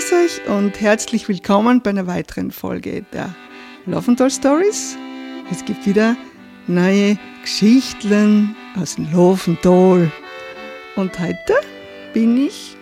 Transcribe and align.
Grüß 0.00 0.12
euch 0.14 0.48
und 0.48 0.80
herzlich 0.80 1.28
willkommen 1.28 1.82
bei 1.82 1.90
einer 1.90 2.06
weiteren 2.06 2.52
Folge 2.52 3.04
der 3.12 3.34
Laufenthal 3.84 4.30
Stories. 4.30 4.96
Es 5.50 5.62
gibt 5.62 5.84
wieder 5.84 6.16
neue 6.66 7.18
Geschichten 7.42 8.56
aus 8.80 8.94
dem 8.94 9.12
Laufenthal. 9.12 10.10
Und 10.96 11.20
heute 11.20 11.54
bin 12.14 12.46
ich 12.46 12.78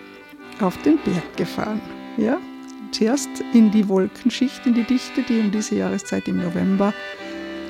auf 0.61 0.81
den 0.83 0.97
Berg 0.99 1.37
gefahren. 1.37 1.81
Ja, 2.19 2.39
zuerst 2.93 3.29
in 3.53 3.73
die 3.73 3.89
Wolkenschicht, 3.89 4.65
in 4.65 4.75
die 4.75 4.85
Dichte, 4.85 5.25
die 5.25 5.41
um 5.41 5.51
diese 5.51 5.75
Jahreszeit 5.75 6.29
im 6.29 6.41
November 6.41 6.95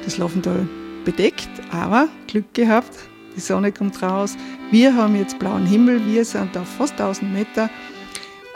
das 0.04 0.18
Laufenthal 0.18 0.68
bedeckt. 1.06 1.48
Aber 1.70 2.08
Glück 2.26 2.52
gehabt, 2.52 2.94
die 3.34 3.40
Sonne 3.40 3.72
kommt 3.72 4.02
raus. 4.02 4.36
Wir 4.70 4.94
haben 4.94 5.16
jetzt 5.16 5.38
blauen 5.38 5.64
Himmel. 5.64 6.04
Wir 6.04 6.26
sind 6.26 6.54
auf 6.58 6.68
fast 6.68 7.00
1000 7.00 7.32
Meter 7.32 7.70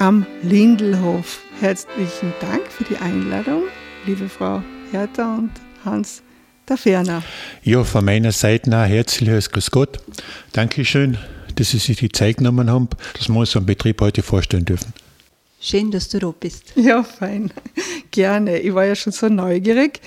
am 0.03 0.27
Lindelhof. 0.43 1.43
Herzlichen 1.61 2.33
Dank 2.41 2.67
für 2.67 2.83
die 2.83 2.97
Einladung, 2.97 3.63
liebe 4.05 4.29
Frau 4.29 4.61
Hertha 4.91 5.37
und 5.37 5.53
Hans 5.85 6.25
Taferner. 6.67 7.23
Ja, 7.63 7.85
von 7.85 8.05
meiner 8.05 8.33
Seite 8.33 8.77
auch 8.77 8.85
herzliches 8.85 9.49
Grüß 9.53 9.71
Gott. 9.71 10.01
Dankeschön, 10.51 11.19
dass 11.55 11.71
Sie 11.71 11.79
sich 11.79 11.99
die 11.99 12.11
Zeit 12.11 12.39
genommen 12.39 12.69
haben, 12.69 12.89
dass 13.17 13.29
wir 13.29 13.37
uns 13.37 13.55
am 13.55 13.65
Betrieb 13.65 14.01
heute 14.01 14.25
vorstellen 14.25 14.65
dürfen. 14.65 14.93
Schön, 15.61 15.93
dass 15.93 16.09
du 16.09 16.19
da 16.19 16.33
bist. 16.33 16.73
Ja, 16.75 17.05
fein. 17.05 17.53
Gerne. 18.11 18.59
Ich 18.59 18.75
war 18.75 18.85
ja 18.85 18.97
schon 18.97 19.13
so 19.13 19.29
neugierig, 19.29 20.01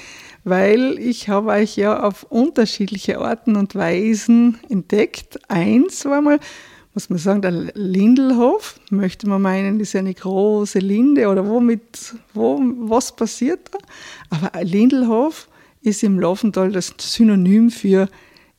weil 0.44 1.00
ich 1.00 1.30
habe 1.30 1.52
euch 1.52 1.78
ja 1.78 2.04
auf 2.04 2.24
unterschiedliche 2.24 3.20
Arten 3.20 3.56
und 3.56 3.76
Weisen 3.76 4.60
entdeckt. 4.68 5.40
Eins 5.48 6.04
war 6.04 6.20
mal, 6.20 6.42
muss 6.96 7.10
man 7.10 7.20
sagen, 7.20 7.42
der 7.42 7.52
Lindelhof, 7.52 8.80
möchte 8.90 9.28
man 9.28 9.42
meinen, 9.42 9.80
ist 9.82 9.96
eine 9.96 10.14
große 10.14 10.80
Linde 10.80 11.28
oder 11.28 11.46
womit, 11.46 12.16
wo, 12.34 12.60
was 12.80 13.16
passiert 13.16 13.70
da? 13.72 13.80
Aber 14.30 14.64
Lindelhof 14.64 15.50
ist 15.82 16.04
im 16.04 16.20
Laufental 16.20 16.72
das 16.72 16.94
Synonym 16.98 17.70
für 17.70 18.10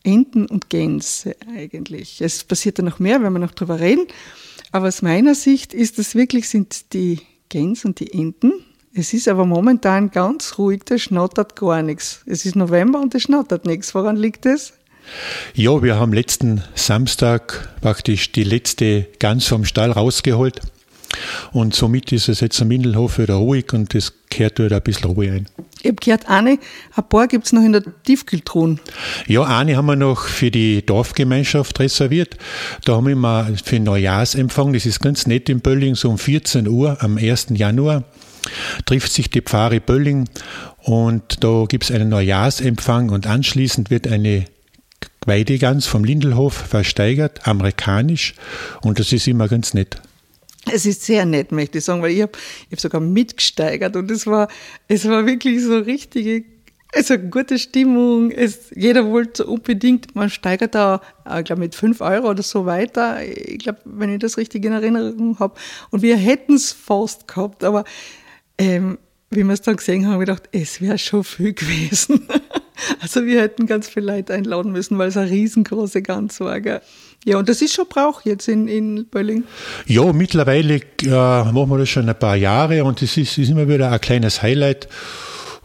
Enten 0.04 0.46
und 0.46 0.68
Gänse 0.68 1.34
eigentlich. 1.56 2.20
Es 2.20 2.44
passiert 2.44 2.78
da 2.78 2.82
noch 2.82 2.98
mehr, 2.98 3.22
wenn 3.22 3.32
wir 3.32 3.38
noch 3.40 3.52
drüber 3.52 3.80
reden. 3.80 4.06
Aber 4.70 4.88
aus 4.88 5.00
meiner 5.00 5.34
Sicht 5.34 5.72
ist 5.72 5.98
das 5.98 6.14
wirklich, 6.14 6.48
sind 6.48 6.92
die 6.92 7.20
Gänse 7.48 7.88
und 7.88 8.00
die 8.00 8.12
Enten. 8.12 8.52
Es 8.92 9.14
ist 9.14 9.28
aber 9.28 9.46
momentan 9.46 10.10
ganz 10.10 10.58
ruhig, 10.58 10.82
da 10.84 10.98
schnattert 10.98 11.56
gar 11.56 11.82
nichts. 11.82 12.22
Es 12.26 12.44
ist 12.44 12.54
November 12.54 13.00
und 13.00 13.14
es 13.14 13.22
schnattert 13.22 13.64
nichts. 13.64 13.94
Woran 13.94 14.16
liegt 14.16 14.46
es? 14.46 14.74
Ja, 15.54 15.82
wir 15.82 15.96
haben 15.96 16.12
letzten 16.12 16.62
Samstag 16.74 17.68
praktisch 17.80 18.32
die 18.32 18.44
letzte 18.44 19.06
Gans 19.18 19.46
vom 19.46 19.64
Stall 19.64 19.92
rausgeholt. 19.92 20.60
Und 21.52 21.74
somit 21.74 22.12
ist 22.12 22.28
es 22.28 22.40
jetzt 22.40 22.60
am 22.60 22.68
Mindelhof 22.68 23.18
wieder 23.18 23.34
ruhig 23.34 23.72
und 23.72 23.94
es 23.94 24.12
kehrt 24.28 24.58
wieder 24.58 24.76
ein 24.76 24.82
bisschen 24.82 25.10
Ruhe 25.10 25.32
ein. 25.32 25.46
Ich 25.80 25.88
habe 25.88 25.96
gehört, 25.96 26.28
eine, 26.28 26.58
ein 26.96 27.08
paar 27.08 27.28
gibt 27.28 27.46
es 27.46 27.52
noch 27.52 27.62
in 27.62 27.72
der 27.72 27.82
Tiefkühltruhen. 28.04 28.80
Ja, 29.26 29.44
eine 29.44 29.76
haben 29.76 29.86
wir 29.86 29.96
noch 29.96 30.24
für 30.24 30.50
die 30.50 30.84
Dorfgemeinschaft 30.84 31.78
reserviert. 31.78 32.36
Da 32.84 32.96
haben 32.96 33.06
wir 33.06 33.16
mal 33.16 33.56
für 33.64 33.78
Neujahrsempfang, 33.78 34.72
das 34.72 34.84
ist 34.84 35.00
ganz 35.00 35.26
nett 35.26 35.48
in 35.48 35.60
Bölling, 35.60 35.94
so 35.94 36.10
um 36.10 36.18
14 36.18 36.66
Uhr 36.68 36.98
am 37.00 37.18
1. 37.18 37.48
Januar 37.50 38.04
trifft 38.84 39.12
sich 39.12 39.30
die 39.30 39.42
Pfarre 39.42 39.80
Bölling 39.80 40.28
und 40.78 41.42
da 41.42 41.64
gibt 41.68 41.84
es 41.84 41.90
einen 41.90 42.08
Neujahrsempfang 42.08 43.10
und 43.10 43.26
anschließend 43.26 43.90
wird 43.90 44.06
eine 44.06 44.44
Weidegans 45.26 45.86
vom 45.86 46.04
Lindelhof 46.04 46.54
versteigert, 46.54 47.46
amerikanisch. 47.46 48.34
Und 48.82 48.98
das 48.98 49.12
ist 49.12 49.26
immer 49.26 49.48
ganz 49.48 49.74
nett. 49.74 50.00
Es 50.70 50.84
ist 50.84 51.02
sehr 51.02 51.24
nett, 51.26 51.52
möchte 51.52 51.78
ich 51.78 51.84
sagen, 51.84 52.02
weil 52.02 52.12
ich 52.12 52.22
habe 52.22 52.32
hab 52.70 52.80
sogar 52.80 53.00
mitgesteigert 53.00 53.94
und 53.94 54.10
es 54.10 54.26
war, 54.26 54.48
es 54.88 55.08
war 55.08 55.24
wirklich 55.24 55.62
so 55.62 55.78
richtige, 55.78 56.44
also 56.92 57.18
gute 57.18 57.58
Stimmung. 57.58 58.32
Es, 58.32 58.70
jeder 58.74 59.06
wollte 59.06 59.46
unbedingt, 59.46 60.16
man 60.16 60.28
steigert 60.28 60.74
da, 60.74 61.00
ich 61.38 61.44
glaube, 61.44 61.60
mit 61.60 61.76
fünf 61.76 62.00
Euro 62.00 62.30
oder 62.30 62.42
so 62.42 62.66
weiter. 62.66 63.22
Ich 63.24 63.58
glaube, 63.58 63.78
wenn 63.84 64.12
ich 64.12 64.18
das 64.18 64.38
richtig 64.38 64.64
in 64.64 64.72
Erinnerung 64.72 65.38
habe. 65.38 65.54
Und 65.90 66.02
wir 66.02 66.16
hätten 66.16 66.54
es 66.54 66.72
fast 66.72 67.28
gehabt, 67.28 67.62
aber 67.62 67.84
ähm, 68.58 68.98
wie 69.30 69.44
wir 69.44 69.52
es 69.52 69.62
dann 69.62 69.76
gesehen 69.76 70.04
haben, 70.04 70.14
habe 70.14 70.24
ich 70.24 70.28
gedacht, 70.28 70.48
es 70.52 70.80
wäre 70.80 70.98
schon 70.98 71.22
viel 71.22 71.52
gewesen. 71.54 72.26
Also 73.00 73.24
wir 73.24 73.40
hätten 73.40 73.66
ganz 73.66 73.88
viele 73.88 74.12
Leute 74.12 74.34
einladen 74.34 74.72
müssen, 74.72 74.98
weil 74.98 75.08
es 75.08 75.16
eine 75.16 75.30
riesengroße 75.30 76.02
Gans 76.02 76.40
war. 76.40 76.60
Gell? 76.60 76.80
Ja, 77.24 77.38
und 77.38 77.48
das 77.48 77.62
ist 77.62 77.74
schon 77.74 77.86
Brauch 77.88 78.22
jetzt 78.24 78.48
in, 78.48 78.68
in 78.68 79.06
Bölling. 79.06 79.44
Ja, 79.86 80.12
mittlerweile 80.12 80.80
äh, 81.02 81.08
machen 81.08 81.70
wir 81.70 81.78
das 81.78 81.88
schon 81.88 82.08
ein 82.08 82.18
paar 82.18 82.36
Jahre 82.36 82.84
und 82.84 83.02
es 83.02 83.16
ist, 83.16 83.38
ist 83.38 83.50
immer 83.50 83.68
wieder 83.68 83.90
ein 83.90 84.00
kleines 84.00 84.42
Highlight. 84.42 84.88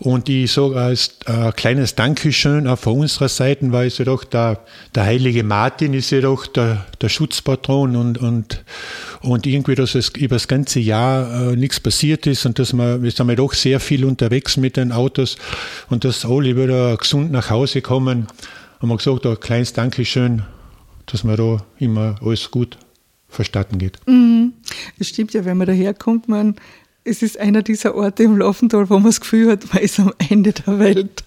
Und 0.04 0.30
ich 0.30 0.52
sage 0.52 0.78
als 0.78 1.20
äh, 1.28 1.52
kleines 1.52 1.94
Dankeschön 1.94 2.66
auch 2.68 2.80
von 2.80 3.02
unserer 3.02 3.30
Seite, 3.30 3.72
weil 3.72 3.86
es 3.86 4.00
ja 4.00 4.06
doch 4.06 4.24
der, 4.24 4.62
der 4.96 5.06
heilige 5.06 5.44
Martin 5.44 5.94
ist 5.94 6.10
ja 6.10 6.22
doch 6.22 6.48
der, 6.48 6.88
der 7.00 7.08
Schutzpatron 7.08 7.96
und, 7.96 8.18
und, 8.18 8.64
und 9.22 9.46
irgendwie, 9.46 9.76
dass 9.76 9.94
es 9.94 10.10
über 10.18 10.38
das 10.38 10.48
ganze 10.48 10.80
Jahr 10.80 11.52
äh, 11.52 11.56
nichts 11.56 11.80
passiert 11.80 12.26
ist 12.26 12.48
und 12.48 12.58
dass 12.58 12.74
wir, 12.74 13.04
wir 13.04 13.12
sind 13.12 13.30
ja 13.30 13.36
doch 13.36 13.54
sehr 13.54 13.80
viel 13.80 14.04
unterwegs 14.04 14.58
mit 14.58 14.76
den 14.76 14.92
Autos 14.92 15.38
und 15.92 16.04
dass 16.04 16.26
alle 16.26 16.58
wieder 16.58 16.98
gesund 16.98 17.32
nach 17.32 17.52
Hause 17.52 17.84
kommen. 17.84 18.26
Haben 18.80 18.90
wir 18.90 18.98
gesagt, 18.98 19.28
ein 19.28 19.40
kleines 19.40 19.74
Dankeschön, 19.74 20.42
dass 21.06 21.24
mir 21.24 21.38
da 21.38 21.64
immer 21.78 22.16
alles 22.26 22.50
gut 22.50 22.76
verstatten 23.30 23.78
geht. 23.78 24.00
Mhm. 24.08 24.54
Das 24.98 25.10
stimmt 25.10 25.34
ja, 25.34 25.46
wenn 25.46 25.58
man 25.58 25.68
daherkommt, 25.68 26.28
man 26.28 26.56
es 27.04 27.22
ist 27.22 27.40
einer 27.40 27.64
dieser 27.64 27.96
Orte 27.96 28.24
im 28.24 28.38
Laufental, 28.38 28.90
wo 28.90 28.96
man 28.96 29.06
das 29.06 29.22
Gefühl 29.22 29.52
hat, 29.52 29.74
man 29.74 29.84
ist 29.84 30.00
am 30.00 30.14
Ende 30.30 30.54
der 30.54 30.80
Welt. 30.80 31.24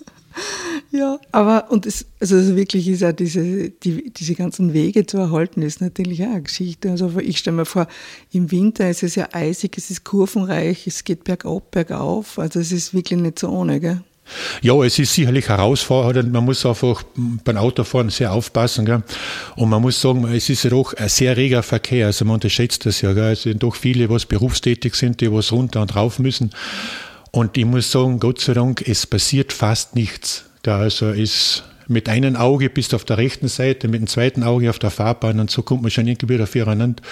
ja, 0.90 1.18
aber 1.32 1.70
und 1.70 1.84
es, 1.86 2.06
also 2.20 2.56
wirklich 2.56 2.88
ist 2.88 3.02
ja 3.02 3.12
diese, 3.12 3.70
die, 3.70 4.10
diese 4.10 4.34
ganzen 4.34 4.72
Wege 4.72 5.04
zu 5.04 5.18
erhalten, 5.18 5.62
ist 5.62 5.80
natürlich 5.80 6.22
auch 6.22 6.30
eine 6.30 6.42
Geschichte. 6.42 6.90
Also 6.90 7.18
ich 7.18 7.38
stelle 7.38 7.56
mir 7.56 7.66
vor, 7.66 7.86
im 8.32 8.50
Winter 8.50 8.88
ist 8.88 9.02
es 9.02 9.14
ja 9.14 9.28
eisig, 9.32 9.76
es 9.76 9.90
ist 9.90 10.04
kurvenreich, 10.04 10.86
es 10.86 11.04
geht 11.04 11.24
bergab, 11.24 11.70
bergauf. 11.70 12.38
Also 12.38 12.60
es 12.60 12.72
ist 12.72 12.94
wirklich 12.94 13.20
nicht 13.20 13.38
so 13.38 13.50
ohne, 13.50 13.80
gell? 13.80 14.02
Ja, 14.62 14.82
es 14.84 14.98
ist 14.98 15.14
sicherlich 15.14 15.48
herausfordernd. 15.48 16.32
Man 16.32 16.44
muss 16.44 16.64
einfach 16.66 17.02
beim 17.16 17.56
Autofahren 17.56 18.10
sehr 18.10 18.32
aufpassen. 18.32 18.84
Gell? 18.84 19.02
Und 19.56 19.68
man 19.68 19.82
muss 19.82 20.00
sagen, 20.00 20.26
es 20.32 20.48
ist 20.48 20.64
doch 20.70 20.94
ein 20.94 21.08
sehr 21.08 21.36
reger 21.36 21.62
Verkehr. 21.62 22.06
Also 22.06 22.24
man 22.24 22.34
unterschätzt 22.34 22.86
das 22.86 23.00
ja. 23.00 23.12
Gell? 23.12 23.32
Es 23.32 23.42
sind 23.42 23.62
doch 23.62 23.76
viele, 23.76 24.08
was 24.10 24.26
berufstätig 24.26 24.94
sind, 24.94 25.20
die 25.20 25.32
was 25.32 25.52
runter 25.52 25.82
und 25.82 25.94
rauf 25.96 26.18
müssen. 26.18 26.50
Und 27.30 27.56
ich 27.56 27.64
muss 27.64 27.90
sagen, 27.90 28.20
Gott 28.20 28.40
sei 28.40 28.54
Dank, 28.54 28.86
es 28.86 29.06
passiert 29.06 29.52
fast 29.52 29.94
nichts. 29.94 30.44
Da 30.62 30.78
also 30.78 31.10
ist 31.10 31.64
mit 31.88 32.08
einem 32.08 32.36
Auge 32.36 32.68
bist 32.68 32.92
du 32.92 32.96
auf 32.96 33.04
der 33.04 33.16
rechten 33.16 33.48
Seite, 33.48 33.88
mit 33.88 34.00
dem 34.00 34.06
zweiten 34.06 34.42
Auge 34.42 34.68
auf 34.70 34.78
der 34.78 34.90
Fahrbahn 34.90 35.40
und 35.40 35.50
so 35.50 35.62
kommt 35.62 35.82
man 35.82 35.90
schon 35.90 36.06
irgendwie 36.06 36.28
wieder 36.28 36.46
füreinander 36.46 37.02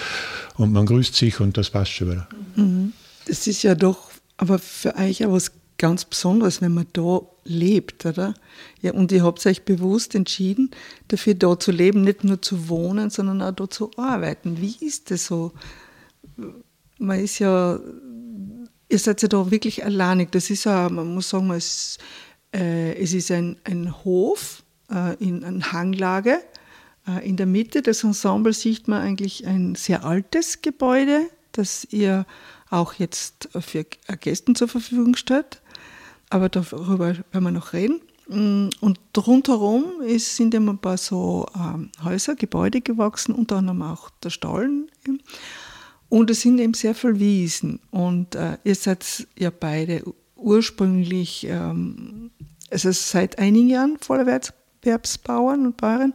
und 0.55 0.71
man 0.71 0.85
grüßt 0.85 1.15
sich 1.15 1.39
und 1.39 1.57
das 1.57 1.71
passt 1.71 1.91
schon 1.91 2.11
wieder. 2.11 2.27
Mhm. 2.55 2.93
Das 3.25 3.47
ist 3.47 3.63
ja 3.63 3.75
doch 3.75 4.11
aber 4.37 4.59
für 4.59 4.95
euch 4.95 5.25
auch 5.25 5.31
was 5.31 5.51
ganz 5.77 6.05
besonders, 6.05 6.61
wenn 6.61 6.73
man 6.73 6.87
da 6.93 7.21
lebt, 7.43 8.05
oder? 8.05 8.33
Ja, 8.81 8.93
und 8.93 9.11
ihr 9.11 9.23
habt 9.23 9.45
euch 9.45 9.63
bewusst 9.63 10.15
entschieden, 10.15 10.71
dafür 11.07 11.35
da 11.35 11.59
zu 11.59 11.71
leben, 11.71 12.01
nicht 12.01 12.23
nur 12.23 12.41
zu 12.41 12.67
wohnen, 12.69 13.09
sondern 13.09 13.41
auch 13.41 13.51
da 13.51 13.69
zu 13.69 13.91
arbeiten. 13.95 14.59
Wie 14.59 14.75
ist 14.85 15.11
das 15.11 15.27
so? 15.27 15.53
Man 16.97 17.19
ist 17.19 17.39
ja, 17.39 17.79
ihr 18.89 18.99
seid 18.99 19.21
ja 19.21 19.27
da 19.27 19.51
wirklich 19.51 19.85
alleinig. 19.85 20.31
Das 20.31 20.49
ist 20.49 20.63
ja, 20.65 20.89
man 20.89 21.13
muss 21.13 21.29
sagen, 21.29 21.51
es, 21.51 21.99
äh, 22.53 22.93
es 22.95 23.13
ist 23.13 23.31
ein, 23.31 23.57
ein 23.63 24.03
Hof 24.03 24.63
äh, 24.91 25.15
in 25.23 25.43
einer 25.43 25.71
Hanglage. 25.71 26.39
Äh, 27.07 27.27
in 27.27 27.37
der 27.37 27.45
Mitte 27.45 27.83
des 27.83 28.03
Ensembles 28.03 28.61
sieht 28.61 28.87
man 28.87 29.01
eigentlich 29.01 29.45
ein 29.45 29.75
sehr 29.75 30.03
altes 30.03 30.63
Gebäude, 30.63 31.29
das 31.51 31.87
ihr 31.91 32.25
auch 32.69 32.93
jetzt 32.95 33.49
für 33.59 33.85
Gästen 34.19 34.55
zur 34.55 34.67
Verfügung 34.67 35.15
stellt 35.15 35.61
aber 36.29 36.49
darüber 36.49 37.15
werden 37.15 37.43
wir 37.43 37.51
noch 37.51 37.73
reden. 37.73 38.01
Mm, 38.27 38.69
und 38.81 38.99
rundherum 39.15 40.01
ist, 40.01 40.35
sind 40.35 40.53
eben 40.53 40.69
ein 40.69 40.77
paar 40.77 40.97
so 40.97 41.45
ähm, 41.55 41.89
Häuser, 42.03 42.35
Gebäude 42.35 42.81
gewachsen, 42.81 43.33
unter 43.33 43.57
anderem 43.57 43.81
auch 43.81 44.09
der 44.23 44.29
Stollen. 44.29 44.89
Und 46.09 46.29
es 46.29 46.41
sind 46.41 46.59
eben 46.59 46.73
sehr 46.73 46.95
viele 46.95 47.19
Wiesen. 47.19 47.79
Und 47.91 48.35
äh, 48.35 48.57
ihr 48.63 48.75
seid 48.75 49.27
ja 49.37 49.49
beide 49.49 50.03
ursprünglich, 50.35 51.45
ähm, 51.49 52.31
also 52.69 52.91
seit 52.91 53.39
einigen 53.39 53.69
Jahren 53.69 53.97
Vollerwerbsbauern 53.99 55.65
und 55.65 55.77
Bauern, 55.77 56.13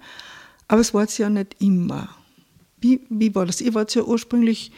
aber 0.68 0.80
es 0.80 0.94
war 0.94 1.04
es 1.04 1.18
ja 1.18 1.28
nicht 1.28 1.56
immer. 1.60 2.08
Wie, 2.80 3.00
wie 3.10 3.34
war 3.34 3.46
das? 3.46 3.60
Ihr 3.60 3.74
wart 3.74 3.94
ja 3.94 4.02
ursprünglich, 4.02 4.72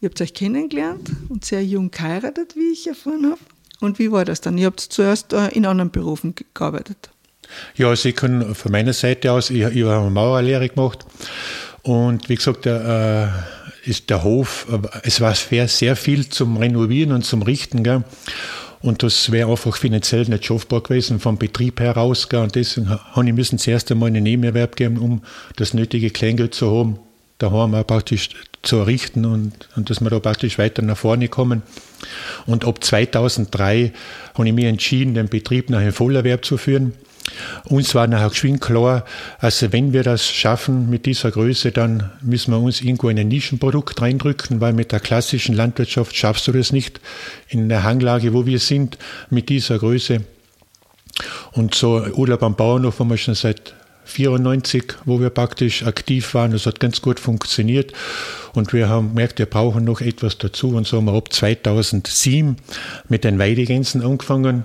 ihr 0.00 0.08
habt 0.08 0.20
euch 0.20 0.34
kennengelernt 0.34 1.10
und 1.28 1.44
sehr 1.44 1.64
jung 1.64 1.90
geheiratet, 1.90 2.56
wie 2.56 2.72
ich 2.72 2.86
erfahren 2.86 3.26
habe. 3.26 3.40
Und 3.80 3.98
wie 3.98 4.12
war 4.12 4.24
das 4.24 4.40
dann? 4.40 4.58
Ihr 4.58 4.66
habt 4.66 4.80
zuerst 4.80 5.32
äh, 5.32 5.48
in 5.48 5.66
anderen 5.66 5.90
Berufen 5.90 6.34
gearbeitet. 6.54 7.10
Ja, 7.74 7.88
also 7.88 8.08
ich 8.08 8.16
kann 8.16 8.54
von 8.54 8.72
meiner 8.72 8.92
Seite 8.92 9.32
aus, 9.32 9.50
ich, 9.50 9.62
ich 9.62 9.84
habe 9.84 10.00
eine 10.00 10.10
Maurerlehre 10.10 10.68
gemacht 10.68 11.04
und 11.82 12.28
wie 12.28 12.36
gesagt, 12.36 12.66
äh, 12.66 13.26
ist 13.84 14.10
der 14.10 14.22
Hof, 14.22 14.66
es 15.02 15.20
war 15.20 15.34
sehr 15.34 15.96
viel 15.96 16.28
zum 16.28 16.58
Renovieren 16.58 17.12
und 17.12 17.24
zum 17.24 17.42
Richten. 17.42 17.82
Gell? 17.82 18.04
Und 18.82 19.02
das 19.02 19.32
wäre 19.32 19.50
einfach 19.50 19.76
finanziell 19.76 20.24
nicht 20.24 20.44
schaffbar 20.44 20.82
gewesen 20.82 21.20
vom 21.20 21.38
Betrieb 21.38 21.80
heraus. 21.80 22.28
Gell? 22.28 22.40
Und 22.40 22.54
deswegen 22.54 22.90
habe 22.90 23.26
ich 23.26 23.34
müssen 23.34 23.58
zuerst 23.58 23.90
einmal 23.90 24.08
einen 24.08 24.22
Nebenerwerb 24.22 24.76
geben, 24.76 24.98
um 24.98 25.22
das 25.56 25.74
nötige 25.74 26.10
Kleingeld 26.10 26.54
zu 26.54 26.70
haben, 26.70 26.98
daheim 27.38 27.74
auch 27.74 27.86
praktisch 27.86 28.28
zu 28.62 28.76
errichten 28.76 29.24
und, 29.24 29.68
und 29.76 29.90
dass 29.90 30.00
wir 30.00 30.10
da 30.10 30.18
praktisch 30.18 30.58
weiter 30.58 30.82
nach 30.82 30.96
vorne 30.96 31.28
kommen. 31.28 31.62
Und 32.46 32.64
ab 32.64 32.82
2003 32.82 33.92
habe 34.34 34.48
ich 34.48 34.54
mich 34.54 34.64
entschieden, 34.64 35.14
den 35.14 35.28
Betrieb 35.28 35.70
nach 35.70 35.78
einem 35.78 35.92
Vollerwerb 35.92 36.44
zu 36.44 36.56
führen. 36.56 36.92
Uns 37.64 37.94
war 37.94 38.06
nachher 38.06 38.30
geschwind 38.30 38.60
klar, 38.60 39.04
also 39.38 39.72
wenn 39.72 39.92
wir 39.92 40.02
das 40.02 40.26
schaffen 40.26 40.90
mit 40.90 41.06
dieser 41.06 41.30
Größe, 41.30 41.70
dann 41.70 42.10
müssen 42.22 42.52
wir 42.52 42.58
uns 42.58 42.80
irgendwo 42.80 43.08
in 43.08 43.18
ein 43.18 43.28
Nischenprodukt 43.28 44.00
reindrücken, 44.00 44.60
weil 44.60 44.72
mit 44.72 44.90
der 44.90 45.00
klassischen 45.00 45.54
Landwirtschaft 45.54 46.16
schaffst 46.16 46.48
du 46.48 46.52
das 46.52 46.72
nicht 46.72 47.00
in 47.48 47.68
der 47.68 47.84
Hanglage, 47.84 48.32
wo 48.34 48.46
wir 48.46 48.58
sind, 48.58 48.98
mit 49.28 49.48
dieser 49.48 49.78
Größe. 49.78 50.22
Und 51.52 51.74
so 51.74 52.02
Urlaub 52.14 52.42
am 52.42 52.56
Bauernhof 52.56 52.98
haben 52.98 53.10
wir 53.10 53.16
schon 53.16 53.34
seit 53.34 53.74
94, 54.10 54.94
wo 55.04 55.20
wir 55.20 55.30
praktisch 55.30 55.84
aktiv 55.84 56.34
waren. 56.34 56.52
Das 56.52 56.66
hat 56.66 56.80
ganz 56.80 57.00
gut 57.00 57.20
funktioniert. 57.20 57.92
Und 58.52 58.72
wir 58.72 58.88
haben 58.88 59.10
gemerkt, 59.10 59.38
wir 59.38 59.46
brauchen 59.46 59.84
noch 59.84 60.00
etwas 60.00 60.38
dazu. 60.38 60.76
Und 60.76 60.86
so 60.86 60.98
haben 60.98 61.06
wir 61.06 61.14
ab 61.14 61.32
2007 61.32 62.56
mit 63.08 63.24
den 63.24 63.38
Weidegänsen 63.38 64.02
angefangen. 64.02 64.64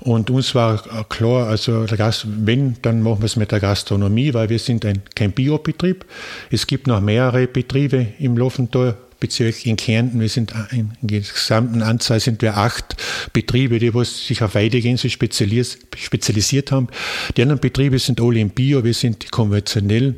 Und 0.00 0.30
uns 0.30 0.54
war 0.54 0.82
klar, 1.08 1.48
also 1.48 1.86
wenn, 2.24 2.76
dann 2.82 3.02
machen 3.02 3.20
wir 3.20 3.26
es 3.26 3.36
mit 3.36 3.52
der 3.52 3.60
Gastronomie, 3.60 4.34
weil 4.34 4.48
wir 4.48 4.58
sind 4.58 4.84
ein, 4.84 5.02
kein 5.14 5.32
Biobetrieb. 5.32 6.04
Es 6.50 6.66
gibt 6.66 6.86
noch 6.86 7.00
mehrere 7.00 7.46
Betriebe 7.46 8.08
im 8.18 8.36
Loffental 8.36 8.96
Bezirk 9.22 9.64
in 9.66 9.76
Kärnten. 9.76 10.18
Wir 10.20 10.28
sind 10.28 10.52
in 10.72 10.90
der 11.00 11.20
gesamten 11.20 11.80
Anzahl 11.80 12.18
sind 12.18 12.42
wir 12.42 12.56
acht 12.56 12.96
Betriebe, 13.32 13.78
die 13.78 13.92
sich 14.04 14.42
auf 14.42 14.56
Weidegänse 14.56 15.08
spezialisiert 15.08 16.72
haben. 16.72 16.88
Die 17.36 17.42
anderen 17.42 17.60
Betriebe 17.60 18.00
sind 18.00 18.20
alle 18.20 18.40
im 18.40 18.50
Bio, 18.50 18.82
wir 18.82 18.94
sind 18.94 19.30
konventionell. 19.30 20.16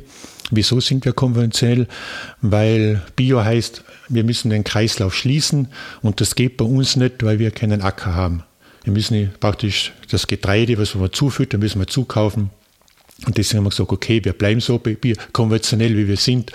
Wieso 0.49 0.79
sind 0.79 1.05
wir 1.05 1.13
konventionell? 1.13 1.87
Weil 2.41 3.03
Bio 3.15 3.43
heißt, 3.43 3.83
wir 4.09 4.23
müssen 4.23 4.49
den 4.49 4.63
Kreislauf 4.63 5.13
schließen 5.13 5.67
und 6.01 6.19
das 6.19 6.33
geht 6.33 6.57
bei 6.57 6.65
uns 6.65 6.95
nicht, 6.95 7.21
weil 7.21 7.37
wir 7.37 7.51
keinen 7.51 7.81
Acker 7.81 8.15
haben. 8.15 8.41
Wir 8.85 8.93
müssen 8.93 9.31
praktisch 9.39 9.93
das 10.09 10.25
Getreide, 10.25 10.79
was 10.79 10.99
wir 10.99 11.11
zufüttern, 11.11 11.59
müssen 11.59 11.79
wir 11.79 11.87
zukaufen. 11.87 12.49
Und 13.27 13.37
deswegen 13.37 13.59
haben 13.59 13.65
wir 13.65 13.69
gesagt, 13.69 13.91
okay, 13.91 14.25
wir 14.25 14.33
bleiben 14.33 14.61
so 14.61 14.81
konventionell, 15.31 15.95
wie 15.95 16.07
wir 16.07 16.17
sind. 16.17 16.51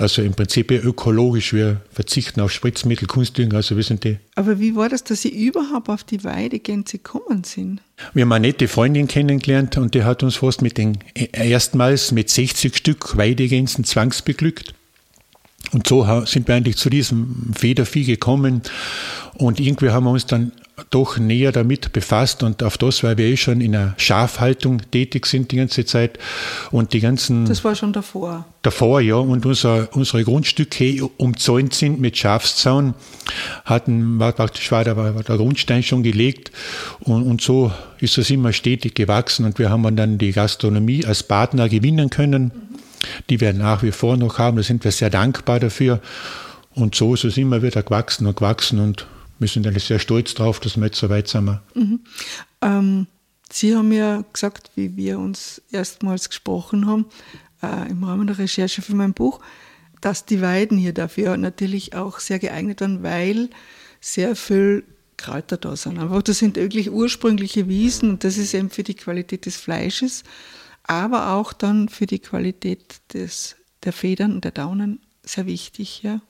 Also 0.00 0.22
im 0.22 0.32
Prinzip 0.32 0.70
ökologisch. 0.70 1.52
Wir 1.52 1.82
verzichten 1.92 2.40
auf 2.40 2.50
Spritzmittel, 2.50 3.06
Kunstdünger. 3.06 3.56
Also 3.56 3.76
wir 3.76 3.82
sind 3.82 4.02
die. 4.04 4.16
Aber 4.34 4.58
wie 4.58 4.74
war 4.74 4.88
das, 4.88 5.04
dass 5.04 5.20
Sie 5.20 5.28
überhaupt 5.28 5.90
auf 5.90 6.04
die 6.04 6.24
Weidegänse 6.24 6.96
gekommen 6.96 7.44
sind? 7.44 7.82
Wir 8.14 8.22
haben 8.22 8.32
eine 8.32 8.46
nette 8.46 8.66
Freundin 8.66 9.08
kennengelernt 9.08 9.76
und 9.76 9.94
die 9.94 10.04
hat 10.04 10.22
uns 10.22 10.36
fast 10.36 10.62
mit 10.62 10.78
den 10.78 10.96
erstmals 11.32 12.12
mit 12.12 12.30
60 12.30 12.74
Stück 12.74 13.18
Weidegänsen 13.18 13.84
zwangsbeglückt. 13.84 14.72
Und 15.72 15.86
so 15.86 16.06
sind 16.26 16.48
wir 16.48 16.54
eigentlich 16.54 16.76
zu 16.76 16.90
diesem 16.90 17.52
Federvieh 17.54 18.04
gekommen. 18.04 18.62
Und 19.34 19.60
irgendwie 19.60 19.90
haben 19.90 20.04
wir 20.04 20.10
uns 20.10 20.26
dann 20.26 20.52
doch 20.90 21.18
näher 21.18 21.52
damit 21.52 21.92
befasst 21.92 22.42
und 22.42 22.62
auf 22.62 22.78
das, 22.78 23.02
weil 23.02 23.18
wir 23.18 23.26
eh 23.26 23.36
schon 23.36 23.60
in 23.60 23.76
einer 23.76 23.94
Schafhaltung 23.98 24.80
tätig 24.90 25.26
sind 25.26 25.52
die 25.52 25.56
ganze 25.56 25.84
Zeit 25.84 26.18
und 26.70 26.92
die 26.92 27.00
ganzen. 27.00 27.44
Das 27.44 27.62
war 27.64 27.74
schon 27.74 27.92
davor. 27.92 28.46
Davor, 28.62 29.00
ja. 29.00 29.16
Und 29.16 29.44
unser, 29.46 29.88
unsere 29.92 30.24
Grundstücke 30.24 31.08
umzäunt 31.16 31.74
sind 31.74 32.00
mit 32.00 32.16
Schafszaun, 32.16 32.94
hatten, 33.64 34.18
war 34.18 34.32
praktisch 34.32 34.70
war 34.72 34.84
der, 34.84 34.96
war 34.96 35.12
der 35.12 35.36
Grundstein 35.36 35.82
schon 35.82 36.02
gelegt 36.02 36.50
und, 37.00 37.22
und 37.24 37.40
so 37.40 37.72
ist 37.98 38.16
das 38.16 38.30
immer 38.30 38.52
stetig 38.52 38.94
gewachsen 38.94 39.44
und 39.44 39.58
wir 39.58 39.70
haben 39.70 39.96
dann 39.96 40.18
die 40.18 40.32
Gastronomie 40.32 41.04
als 41.04 41.22
Partner 41.22 41.68
gewinnen 41.68 42.10
können. 42.10 42.52
Die 43.28 43.40
wir 43.40 43.52
nach 43.52 43.82
wie 43.82 43.92
vor 43.92 44.16
noch 44.16 44.38
haben. 44.38 44.56
Da 44.56 44.62
sind 44.62 44.84
wir 44.84 44.92
sehr 44.92 45.10
dankbar 45.10 45.60
dafür. 45.60 46.00
Und 46.74 46.94
so 46.94 47.14
ist 47.14 47.24
es 47.24 47.36
immer 47.36 47.62
wieder 47.62 47.82
gewachsen 47.82 48.26
und 48.26 48.36
gewachsen 48.36 48.78
und 48.78 49.06
wir 49.38 49.48
sind 49.48 49.66
eigentlich 49.66 49.84
sehr 49.84 49.98
stolz 49.98 50.34
drauf, 50.34 50.60
dass 50.60 50.76
wir 50.76 50.86
jetzt 50.86 50.98
so 50.98 51.08
weit 51.08 51.28
sind. 51.28 51.60
Mhm. 51.74 52.00
Ähm, 52.60 53.06
Sie 53.52 53.74
haben 53.74 53.90
ja 53.90 54.22
gesagt, 54.32 54.70
wie 54.76 54.96
wir 54.96 55.18
uns 55.18 55.60
erstmals 55.72 56.28
gesprochen 56.28 56.86
haben, 56.86 57.06
äh, 57.62 57.90
im 57.90 58.04
Rahmen 58.04 58.28
der 58.28 58.38
Recherche 58.38 58.80
für 58.80 58.94
mein 58.94 59.12
Buch, 59.12 59.40
dass 60.00 60.24
die 60.24 60.40
Weiden 60.40 60.78
hier 60.78 60.94
dafür 60.94 61.36
natürlich 61.36 61.94
auch 61.94 62.20
sehr 62.20 62.38
geeignet 62.38 62.78
sind, 62.78 63.02
weil 63.02 63.50
sehr 64.00 64.36
viel 64.36 64.84
Kräuter 65.16 65.56
da 65.56 65.74
sind. 65.74 65.98
Einfach, 65.98 66.22
das 66.22 66.38
sind 66.38 66.56
wirklich 66.56 66.90
ursprüngliche 66.90 67.68
Wiesen 67.68 68.10
und 68.10 68.24
das 68.24 68.38
ist 68.38 68.54
eben 68.54 68.70
für 68.70 68.84
die 68.84 68.94
Qualität 68.94 69.46
des 69.46 69.56
Fleisches, 69.56 70.22
aber 70.84 71.32
auch 71.32 71.52
dann 71.52 71.88
für 71.88 72.06
die 72.06 72.18
Qualität 72.18 73.00
des, 73.12 73.56
der 73.84 73.92
Federn 73.92 74.34
und 74.34 74.44
der 74.44 74.52
Daunen 74.52 75.00
sehr 75.22 75.46
wichtig. 75.46 76.02
Ja, 76.02 76.20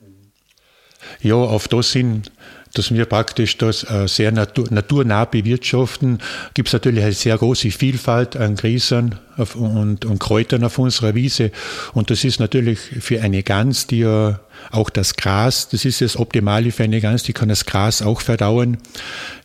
ja 1.21 1.35
auf 1.35 1.69
das 1.69 1.93
sind 1.93 2.31
dass 2.75 2.93
wir 2.95 3.05
praktisch 3.07 3.59
das 3.59 3.85
äh, 3.85 4.07
sehr 4.07 4.33
natur, 4.33 4.67
naturnah 4.71 5.25
bewirtschaften, 5.25 6.19
gibt 6.55 6.69
es 6.69 6.73
natürlich 6.73 7.03
eine 7.03 7.13
sehr 7.13 7.37
große 7.37 7.71
Vielfalt 7.71 8.37
an 8.37 8.57
Gräsern 8.57 9.19
und, 9.55 10.05
und 10.05 10.19
Kräutern 10.19 10.65
auf 10.65 10.79
unserer 10.79 11.15
Wiese. 11.15 11.51
Und 11.93 12.11
das 12.11 12.25
ist 12.25 12.41
natürlich 12.41 12.79
für 12.79 13.23
eine 13.23 13.43
Gans, 13.43 13.87
die 13.87 14.01
ja 14.01 14.41
auch 14.71 14.91
das 14.91 15.17
Gras, 15.17 15.69
das 15.69 15.85
ist 15.85 16.01
das 16.01 16.17
Optimale 16.17 16.71
für 16.71 16.85
eine 16.85 17.01
Gans, 17.01 17.23
die 17.23 17.33
kann 17.33 17.49
das 17.49 17.67
Gras 17.67 18.03
auch 18.03 18.21
verdauen, 18.21 18.79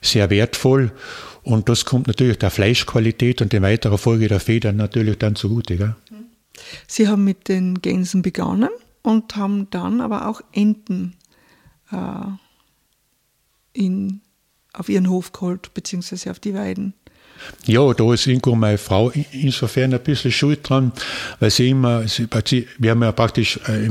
sehr 0.02 0.30
wertvoll. 0.30 0.92
Und 1.46 1.70
das 1.70 1.86
kommt 1.86 2.08
natürlich 2.08 2.40
der 2.40 2.50
Fleischqualität 2.50 3.40
und 3.40 3.54
in 3.54 3.62
weiterer 3.62 4.00
Folge 4.00 4.28
der 4.28 4.40
Federn 4.40 4.78
natürlich 4.78 5.20
dann 5.20 5.36
zugute. 5.36 5.78
Gell? 5.78 5.96
Sie 6.88 7.08
haben 7.08 7.24
mit 7.24 7.48
den 7.48 7.82
Gänsen 7.82 8.24
begonnen 8.24 8.70
und 9.04 9.36
haben 9.36 9.70
dann 9.70 10.02
aber 10.02 10.28
auch 10.28 10.42
Enten 10.52 11.14
äh, 11.92 11.98
in, 13.74 14.22
auf 14.74 14.90
ihren 14.90 15.08
Hof 15.08 15.34
geholt, 15.34 15.72
beziehungsweise 15.76 16.32
auf 16.32 16.40
die 16.40 16.56
Weiden. 16.56 16.96
Ja, 17.66 17.94
da 17.94 18.12
ist 18.12 18.26
irgendwo 18.26 18.56
meine 18.56 18.80
Frau 18.80 19.12
insofern 19.32 19.94
ein 19.94 20.02
bisschen 20.02 20.32
schuld 20.32 20.68
dran, 20.68 20.94
weil 21.40 21.52
sie 21.52 21.70
immer, 21.70 22.04
wir 22.04 22.92
haben 22.92 23.04
ja 23.04 23.12
praktisch 23.12 23.60
äh, 23.68 23.86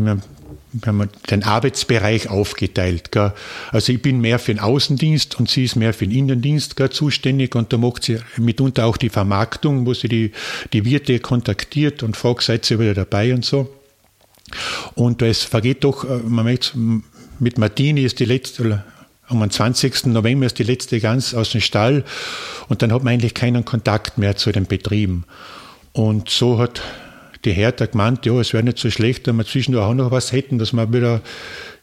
haben 0.86 1.08
den 1.30 1.42
Arbeitsbereich 1.42 2.28
aufgeteilt. 2.28 3.12
Gell. 3.12 3.32
Also 3.70 3.92
ich 3.92 4.02
bin 4.02 4.20
mehr 4.20 4.38
für 4.38 4.54
den 4.54 4.60
Außendienst 4.60 5.38
und 5.38 5.50
sie 5.50 5.64
ist 5.64 5.76
mehr 5.76 5.94
für 5.94 6.06
den 6.06 6.16
Innendienst 6.16 6.76
gell, 6.76 6.90
zuständig 6.90 7.54
und 7.54 7.72
da 7.72 7.78
macht 7.78 8.04
sie 8.04 8.18
mitunter 8.36 8.86
auch 8.86 8.96
die 8.96 9.08
Vermarktung, 9.08 9.86
wo 9.86 9.94
sie 9.94 10.08
die, 10.08 10.32
die 10.72 10.84
Wirte 10.84 11.18
kontaktiert 11.20 12.02
und 12.02 12.16
fragt, 12.16 12.42
seid 12.42 12.70
ihr 12.70 12.78
wieder 12.78 12.94
dabei 12.94 13.34
und 13.34 13.44
so. 13.44 13.70
Und 14.94 15.22
es 15.22 15.42
vergeht 15.42 15.84
doch, 15.84 16.04
äh, 16.04 16.18
man 16.18 16.44
merkt, 16.44 16.74
mit 17.40 17.58
Martini 17.58 18.02
ist 18.02 18.20
die 18.20 18.24
letzte, 18.24 18.84
am 19.26 19.50
20. 19.50 20.06
November 20.06 20.46
ist 20.46 20.58
die 20.58 20.64
letzte 20.64 21.00
Gans 21.00 21.34
aus 21.34 21.50
dem 21.50 21.60
Stall 21.60 22.04
und 22.68 22.82
dann 22.82 22.92
hat 22.92 23.02
man 23.02 23.14
eigentlich 23.14 23.34
keinen 23.34 23.64
Kontakt 23.64 24.18
mehr 24.18 24.36
zu 24.36 24.52
den 24.52 24.66
Betrieben. 24.66 25.24
Und 25.92 26.28
so 26.28 26.58
hat 26.58 26.82
die 27.44 27.52
Hertha 27.52 27.86
gemeint, 27.86 28.26
ja, 28.26 28.38
es 28.40 28.52
wäre 28.52 28.62
nicht 28.62 28.78
so 28.78 28.90
schlecht, 28.90 29.26
wenn 29.26 29.36
wir 29.36 29.44
zwischendurch 29.44 29.84
auch 29.84 29.94
noch 29.94 30.10
was 30.10 30.32
hätten, 30.32 30.58
dass 30.58 30.72
man 30.72 30.92
wieder, 30.92 31.20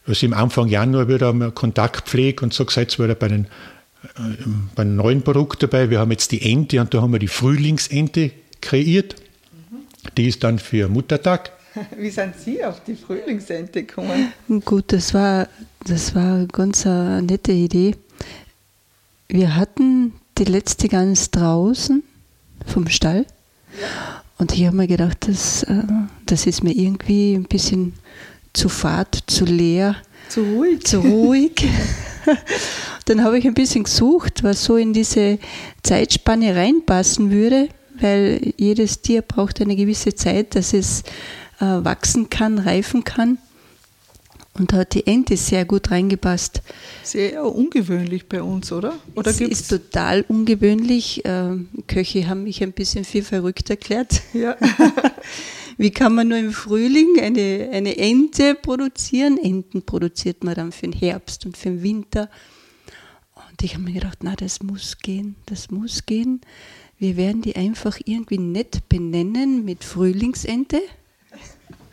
was 0.05 0.23
im 0.23 0.33
Anfang 0.33 0.67
Januar 0.67 1.07
wieder 1.07 1.33
Kontakt 1.51 2.09
pflegt 2.09 2.43
und 2.43 2.53
so 2.53 2.65
gesagt, 2.65 2.97
wieder 2.99 3.15
bei 3.15 3.27
den, 3.27 3.45
äh, 4.03 4.19
bei 4.75 4.81
einem 4.81 4.95
neuen 4.95 5.21
Produkt 5.21 5.63
dabei. 5.63 5.89
Wir 5.89 5.99
haben 5.99 6.11
jetzt 6.11 6.31
die 6.31 6.41
Ente 6.51 6.79
und 6.81 6.93
da 6.93 7.01
haben 7.01 7.11
wir 7.11 7.19
die 7.19 7.27
Frühlingsente 7.27 8.31
kreiert. 8.61 9.15
Die 10.17 10.27
ist 10.27 10.43
dann 10.43 10.59
für 10.59 10.87
Muttertag. 10.87 11.51
Wie 11.97 12.09
sind 12.09 12.35
Sie 12.37 12.63
auf 12.63 12.83
die 12.83 12.95
Frühlingsente 12.95 13.83
gekommen? 13.83 14.33
Gut, 14.65 14.85
das 14.91 15.13
war, 15.13 15.47
das 15.85 16.15
war 16.15 16.35
eine 16.35 16.47
ganz 16.47 16.85
eine 16.85 17.21
nette 17.21 17.51
Idee. 17.51 17.95
Wir 19.27 19.55
hatten 19.55 20.13
die 20.37 20.43
letzte 20.43 20.89
Gans 20.89 21.31
draußen 21.31 22.03
vom 22.65 22.87
Stall. 22.87 23.25
Und 24.41 24.57
ich 24.57 24.65
habe 24.65 24.75
mir 24.75 24.87
gedacht, 24.87 25.27
das, 25.27 25.61
äh, 25.61 25.83
das 26.25 26.47
ist 26.47 26.63
mir 26.63 26.71
irgendwie 26.71 27.35
ein 27.35 27.43
bisschen 27.43 27.93
zu 28.53 28.69
fad, 28.69 29.23
zu 29.27 29.45
leer. 29.45 29.95
Zu 30.29 30.41
ruhig. 30.41 30.83
Zu 30.83 30.97
ruhig. 31.01 31.63
Dann 33.05 33.23
habe 33.23 33.37
ich 33.37 33.45
ein 33.45 33.53
bisschen 33.53 33.83
gesucht, 33.83 34.41
was 34.41 34.63
so 34.63 34.77
in 34.77 34.93
diese 34.93 35.37
Zeitspanne 35.83 36.55
reinpassen 36.55 37.29
würde, 37.29 37.69
weil 37.99 38.53
jedes 38.57 39.03
Tier 39.03 39.21
braucht 39.21 39.61
eine 39.61 39.75
gewisse 39.75 40.15
Zeit, 40.15 40.55
dass 40.55 40.73
es 40.73 41.03
äh, 41.59 41.65
wachsen 41.65 42.31
kann, 42.31 42.57
reifen 42.57 43.03
kann. 43.03 43.37
Und 44.53 44.73
da 44.73 44.77
hat 44.77 44.93
die 44.93 45.07
Ente 45.07 45.37
sehr 45.37 45.63
gut 45.63 45.91
reingepasst. 45.91 46.61
Sehr 47.03 47.43
ungewöhnlich 47.45 48.27
bei 48.27 48.43
uns, 48.43 48.71
oder? 48.71 48.93
Oder 49.15 49.31
es 49.31 49.37
gibt's? 49.37 49.61
ist 49.61 49.67
total 49.69 50.25
ungewöhnlich. 50.27 51.21
Ähm, 51.23 51.69
Köche 51.87 52.27
haben 52.27 52.43
mich 52.43 52.61
ein 52.61 52.73
bisschen 52.73 53.05
viel 53.05 53.23
verrückt 53.23 53.69
erklärt. 53.69 54.21
Ja. 54.33 54.57
Wie 55.77 55.91
kann 55.91 56.13
man 56.13 56.27
nur 56.27 56.37
im 56.37 56.51
Frühling 56.51 57.19
eine, 57.21 57.69
eine 57.71 57.97
Ente 57.97 58.55
produzieren? 58.55 59.37
Enten 59.37 59.83
produziert 59.83 60.43
man 60.43 60.55
dann 60.55 60.71
für 60.73 60.87
den 60.87 60.93
Herbst 60.93 61.45
und 61.45 61.57
für 61.57 61.69
den 61.69 61.81
Winter. 61.81 62.29
Und 63.49 63.63
ich 63.63 63.73
habe 63.73 63.85
mir 63.85 63.93
gedacht, 63.93 64.19
na, 64.21 64.35
das 64.35 64.61
muss 64.61 64.97
gehen, 64.97 65.35
das 65.45 65.71
muss 65.71 66.05
gehen. 66.05 66.41
Wir 66.99 67.15
werden 67.17 67.41
die 67.41 67.55
einfach 67.55 67.99
irgendwie 68.03 68.37
nett 68.37 68.89
benennen 68.89 69.65
mit 69.65 69.83
Frühlingsente. 69.83 70.81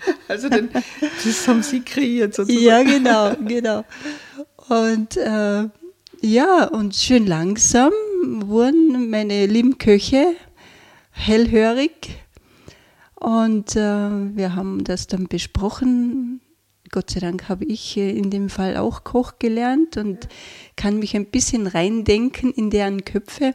Also 0.29 0.49
den, 0.49 0.69
das 1.01 1.49
haben 1.49 1.63
Sie 1.63 1.81
kreiert 1.81 2.35
sozusagen. 2.35 2.63
Ja, 2.63 2.83
genau, 2.83 3.35
genau. 3.47 3.85
Und 4.69 5.17
äh, 5.17 5.69
ja, 6.21 6.65
und 6.65 6.95
schön 6.95 7.27
langsam 7.27 7.93
wurden 8.25 9.09
meine 9.11 9.47
lieben 9.47 9.79
Köche 9.79 10.35
hellhörig. 11.11 12.19
Und 13.15 13.75
äh, 13.77 14.37
wir 14.37 14.55
haben 14.55 14.85
das 14.85 15.07
dann 15.07 15.27
besprochen. 15.27 16.41
Gott 16.91 17.11
sei 17.11 17.21
Dank 17.21 17.49
habe 17.49 17.65
ich 17.65 17.97
in 17.97 18.31
dem 18.31 18.49
Fall 18.49 18.77
auch 18.77 19.05
Koch 19.05 19.39
gelernt 19.39 19.97
und 19.97 20.29
kann 20.77 20.99
mich 20.99 21.17
ein 21.17 21.27
bisschen 21.27 21.67
reindenken 21.67 22.53
in 22.53 22.71
deren 22.71 23.05
Köpfe. 23.05 23.55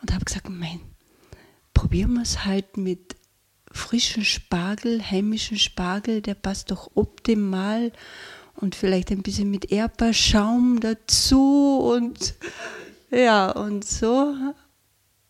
Und 0.00 0.12
habe 0.12 0.24
gesagt, 0.24 0.48
mein, 0.48 0.80
probieren 1.74 2.14
wir 2.14 2.22
es 2.22 2.44
halt 2.44 2.76
mit 2.76 3.16
frischen 3.72 4.24
Spargel, 4.24 5.02
heimischen 5.02 5.58
Spargel, 5.58 6.22
der 6.22 6.34
passt 6.34 6.70
doch 6.70 6.90
optimal. 6.94 7.92
Und 8.54 8.74
vielleicht 8.74 9.10
ein 9.10 9.22
bisschen 9.22 9.50
mit 9.50 9.72
Erdbeerschaum 9.72 10.80
dazu. 10.80 11.78
Und 11.78 12.34
ja, 13.10 13.50
und 13.50 13.84
so 13.84 14.34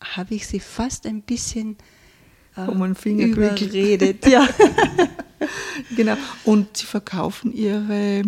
habe 0.01 0.35
ich 0.35 0.47
sie 0.47 0.61
fast 0.61 1.07
ein 1.07 1.23
bisschen 1.23 1.77
äh, 2.57 2.63
Um 2.63 2.95
Finger 2.95 3.27
überredet. 3.27 4.27
Ja. 4.27 4.49
Genau. 5.97 6.17
Und 6.45 6.77
Sie 6.77 6.87
verkaufen 6.87 7.53
Ihre, 7.53 8.23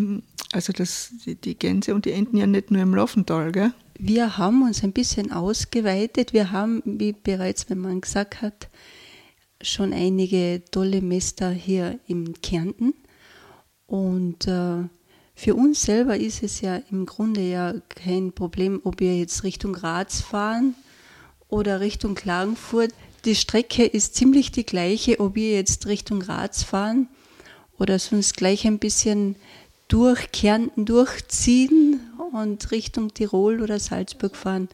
also 0.53 0.73
das, 0.73 1.13
die, 1.25 1.37
die 1.37 1.57
Gänse 1.57 1.95
und 1.95 2.05
die 2.05 2.13
Enten 2.13 2.37
ja 2.37 2.47
nicht 2.47 2.71
nur 2.71 2.83
im 2.83 2.95
Laufental, 2.95 3.53
gell? 3.53 3.73
Wir 3.97 4.37
haben 4.37 4.63
uns 4.63 4.83
ein 4.83 4.93
bisschen 4.93 5.31
ausgeweitet. 5.31 6.33
Wir 6.33 6.51
haben, 6.51 6.83
wie 6.85 7.13
bereits 7.13 7.69
mein 7.69 7.79
Mann 7.79 8.01
gesagt 8.01 8.43
hat, 8.43 8.69
schon 9.65 9.93
einige 9.93 10.63
tolle 10.71 11.01
Mester 11.01 11.51
hier 11.51 11.99
im 12.07 12.41
Kärnten. 12.41 12.95
Und 13.87 14.47
äh, 14.47 14.85
für 15.35 15.55
uns 15.55 15.83
selber 15.83 16.17
ist 16.17 16.43
es 16.43 16.61
ja 16.61 16.81
im 16.91 17.07
Grunde 17.07 17.41
ja 17.41 17.75
kein 17.89 18.33
Problem, 18.33 18.81
ob 18.85 19.01
wir 19.01 19.17
jetzt 19.17 19.43
Richtung 19.45 19.73
Graz 19.73 20.21
fahren 20.21 20.75
oder 21.49 21.81
Richtung 21.81 22.15
Klagenfurt. 22.15 22.93
Die 23.25 23.35
Strecke 23.35 23.85
ist 23.85 24.15
ziemlich 24.15 24.53
die 24.53 24.67
gleiche, 24.67 25.19
ob 25.21 25.35
wir 25.35 25.53
jetzt 25.53 25.87
Richtung 25.87 26.21
Graz 26.21 26.63
fahren 26.63 27.09
oder 27.79 27.99
sonst 27.99 28.37
gleich 28.37 28.67
ein 28.67 28.79
bisschen 28.79 29.37
durch 29.89 30.31
Kärnten 30.33 30.85
durchziehen 30.87 32.01
und 32.33 32.71
Richtung 32.71 33.13
Tirol 33.13 33.61
oder 33.61 33.79
Salzburg 33.79 34.37
fahren. 34.37 34.69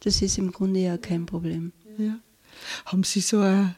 Das 0.00 0.22
ist 0.22 0.38
im 0.38 0.52
Grunde 0.52 0.80
ja 0.80 0.98
kein 0.98 1.26
Problem. 1.26 1.72
Ja. 1.98 2.18
Haben 2.84 3.04
Sie 3.04 3.20
so 3.20 3.40
ein, 3.40 3.54
ein 3.54 3.74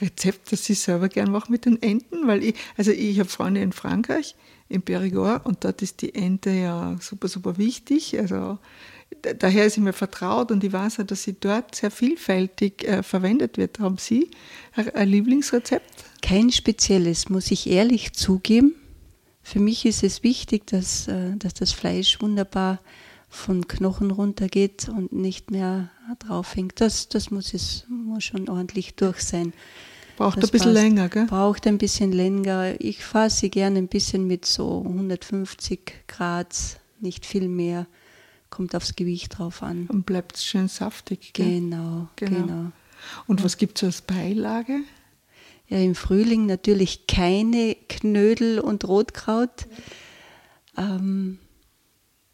Rezept, 0.00 0.52
das 0.52 0.64
Sie 0.64 0.74
selber 0.74 1.08
gern 1.08 1.30
machen 1.30 1.52
mit 1.52 1.64
den 1.64 1.80
Enten? 1.82 2.26
Weil 2.26 2.42
ich, 2.42 2.54
also 2.76 2.90
ich 2.90 3.18
habe 3.18 3.28
Freunde 3.28 3.60
in 3.60 3.72
Frankreich, 3.72 4.34
in 4.68 4.82
Périgord, 4.82 5.44
und 5.44 5.64
dort 5.64 5.82
ist 5.82 6.02
die 6.02 6.14
Ente 6.14 6.50
ja 6.50 6.96
super, 7.00 7.28
super 7.28 7.58
wichtig. 7.58 8.18
Also 8.18 8.58
da- 9.22 9.34
daher 9.34 9.66
ist 9.66 9.74
sie 9.74 9.80
mir 9.80 9.92
vertraut 9.92 10.50
und 10.50 10.62
ich 10.64 10.72
weiß 10.72 11.00
auch, 11.00 11.04
dass 11.06 11.22
sie 11.24 11.36
dort 11.38 11.74
sehr 11.74 11.90
vielfältig 11.90 12.84
äh, 12.84 13.02
verwendet 13.02 13.58
wird. 13.58 13.78
Haben 13.80 13.98
Sie 13.98 14.30
ein, 14.74 14.88
ein 14.94 15.08
Lieblingsrezept? 15.08 16.04
Kein 16.22 16.50
spezielles, 16.52 17.28
muss 17.28 17.50
ich 17.50 17.68
ehrlich 17.68 18.12
zugeben. 18.12 18.74
Für 19.42 19.58
mich 19.58 19.84
ist 19.86 20.02
es 20.04 20.22
wichtig, 20.22 20.66
dass, 20.66 21.08
äh, 21.08 21.36
dass 21.36 21.54
das 21.54 21.72
Fleisch 21.72 22.20
wunderbar 22.20 22.80
von 23.30 23.68
Knochen 23.68 24.10
runtergeht 24.10 24.88
und 24.88 25.12
nicht 25.12 25.50
mehr 25.50 25.90
drauf 26.18 26.56
hängt. 26.56 26.80
Das, 26.80 27.08
das 27.08 27.30
muss, 27.30 27.54
es, 27.54 27.86
muss 27.88 28.24
schon 28.24 28.48
ordentlich 28.48 28.96
durch 28.96 29.20
sein. 29.20 29.52
Braucht 30.16 30.38
Das 30.42 30.50
ein 30.50 30.52
bisschen 30.52 30.74
passt. 30.74 30.82
länger, 30.82 31.08
gell? 31.08 31.26
Braucht 31.26 31.66
ein 31.66 31.78
bisschen 31.78 32.12
länger. 32.12 32.74
Ich 32.80 33.04
fahre 33.04 33.30
sie 33.30 33.48
gerne 33.48 33.78
ein 33.78 33.88
bisschen 33.88 34.26
mit 34.26 34.44
so 34.44 34.82
150 34.84 35.92
Grad, 36.08 36.54
nicht 37.00 37.24
viel 37.24 37.48
mehr. 37.48 37.86
Kommt 38.50 38.74
aufs 38.74 38.96
Gewicht 38.96 39.38
drauf 39.38 39.62
an. 39.62 39.86
Dann 39.86 40.02
bleibt 40.02 40.36
es 40.36 40.44
schön 40.44 40.66
saftig. 40.68 41.30
Gell? 41.32 41.60
Genau, 41.60 42.08
Genau. 42.16 42.40
genau. 42.46 42.72
Und 43.28 43.44
was 43.44 43.56
gibt 43.56 43.78
es 43.78 43.84
als 43.84 44.02
Beilage? 44.02 44.80
Ja, 45.68 45.78
im 45.78 45.94
Frühling 45.94 46.46
natürlich 46.46 47.06
keine 47.06 47.76
Knödel 47.88 48.58
und 48.58 48.86
Rotkraut. 48.88 49.66
Ähm, 50.76 51.38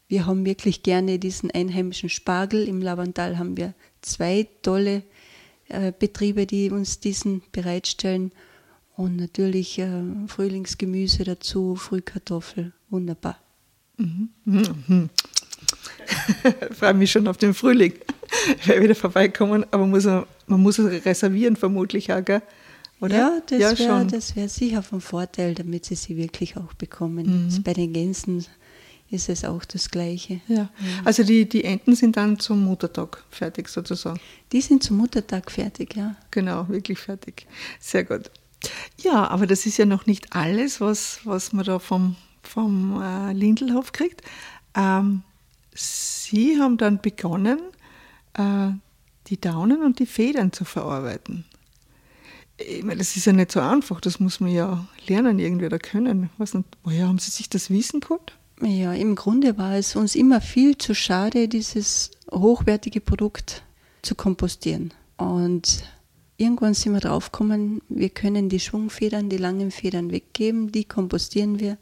wir 0.07 0.25
haben 0.25 0.45
wirklich 0.45 0.83
gerne 0.83 1.19
diesen 1.19 1.51
einheimischen 1.51 2.09
Spargel. 2.09 2.67
Im 2.67 2.81
Lavantal 2.81 3.37
haben 3.37 3.57
wir 3.57 3.73
zwei 4.01 4.47
tolle 4.61 5.03
äh, 5.67 5.91
Betriebe, 5.97 6.45
die 6.45 6.71
uns 6.71 6.99
diesen 6.99 7.41
bereitstellen. 7.51 8.31
Und 8.95 9.17
natürlich 9.17 9.77
äh, 9.79 10.03
Frühlingsgemüse 10.27 11.23
dazu, 11.23 11.75
Frühkartoffel, 11.75 12.73
wunderbar. 12.89 13.37
Ich 13.97 14.07
freue 16.77 16.93
mich 16.93 17.11
schon 17.11 17.27
auf 17.27 17.37
den 17.37 17.53
Frühling. 17.53 17.93
Ich 18.59 18.67
werde 18.67 18.83
wieder 18.83 18.95
vorbeikommen, 18.95 19.65
aber 19.71 19.87
muss, 19.87 20.03
man 20.03 20.27
muss 20.47 20.77
es 20.77 21.05
reservieren 21.05 21.55
vermutlich 21.55 22.11
auch, 22.11 22.23
gell? 22.23 22.41
Oder? 22.99 23.17
Ja, 23.17 23.41
das 23.47 23.59
ja, 23.59 23.79
wäre 23.79 24.05
das 24.05 24.35
wär 24.35 24.49
sicher 24.49 24.83
von 24.83 24.99
Vorteil, 24.99 25.55
damit 25.55 25.85
sie 25.85 25.95
sie 25.95 26.17
wirklich 26.17 26.57
auch 26.57 26.73
bekommen. 26.73 27.47
Mhm. 27.47 27.63
Bei 27.63 27.73
den 27.73 27.93
Gänsen 27.93 28.45
ist 29.09 29.29
es 29.29 29.45
auch 29.45 29.63
das 29.65 29.89
Gleiche. 29.89 30.41
Ja. 30.47 30.69
Also 31.05 31.23
die, 31.23 31.47
die 31.47 31.63
Enten 31.63 31.95
sind 31.95 32.17
dann 32.17 32.39
zum 32.39 32.63
Muttertag 32.65 33.23
fertig 33.29 33.69
sozusagen. 33.69 34.19
Die 34.51 34.61
sind 34.61 34.83
zum 34.83 34.97
Muttertag 34.97 35.51
fertig, 35.51 35.95
ja. 35.95 36.15
Genau, 36.31 36.67
wirklich 36.67 36.99
fertig. 36.99 37.47
Sehr 37.79 38.03
gut. 38.03 38.29
Ja, 38.99 39.27
aber 39.27 39.47
das 39.47 39.65
ist 39.65 39.77
ja 39.77 39.85
noch 39.85 40.05
nicht 40.05 40.35
alles, 40.35 40.81
was, 40.81 41.21
was 41.23 41.53
man 41.53 41.65
da 41.65 41.79
vom, 41.79 42.15
vom 42.43 43.01
äh, 43.01 43.33
Lindelhof 43.33 43.91
kriegt. 43.91 44.21
Ähm, 44.75 45.23
Sie 45.73 46.59
haben 46.59 46.77
dann 46.77 46.99
begonnen, 47.01 47.59
äh, 48.33 48.69
die 49.27 49.39
Daunen 49.39 49.83
und 49.83 49.99
die 49.99 50.05
Federn 50.05 50.51
zu 50.51 50.65
verarbeiten. 50.65 51.45
Ich 52.57 52.83
meine, 52.83 52.97
das 52.97 53.15
ist 53.15 53.25
ja 53.25 53.33
nicht 53.33 53.51
so 53.51 53.59
einfach, 53.59 54.01
das 54.01 54.19
muss 54.19 54.39
man 54.39 54.49
ja 54.49 54.87
lernen 55.05 55.37
irgendwie 55.37 55.67
oder 55.67 55.77
können. 55.77 56.31
Was 56.39 56.57
woher 56.83 57.07
haben 57.07 57.19
Sie 57.19 57.29
sich 57.29 57.49
das 57.49 57.69
Wissen 57.69 57.99
geholt? 57.99 58.36
Ja, 58.61 58.93
im 58.93 59.15
Grunde 59.15 59.57
war 59.57 59.75
es 59.75 59.95
uns 59.95 60.15
immer 60.15 60.41
viel 60.41 60.77
zu 60.77 60.95
schade, 60.95 61.47
dieses 61.47 62.11
hochwertige 62.31 63.01
Produkt 63.01 63.61
zu 64.01 64.15
kompostieren. 64.15 64.93
Und 65.17 65.83
irgendwann 66.37 66.73
sind 66.73 66.93
wir 66.93 66.99
draufgekommen, 66.99 67.81
wir 67.87 68.09
können 68.09 68.49
die 68.49 68.59
Schwungfedern, 68.59 69.29
die 69.29 69.37
langen 69.37 69.69
Federn 69.69 70.11
weggeben, 70.11 70.71
die 70.71 70.85
kompostieren 70.85 71.59
wir. 71.59 71.77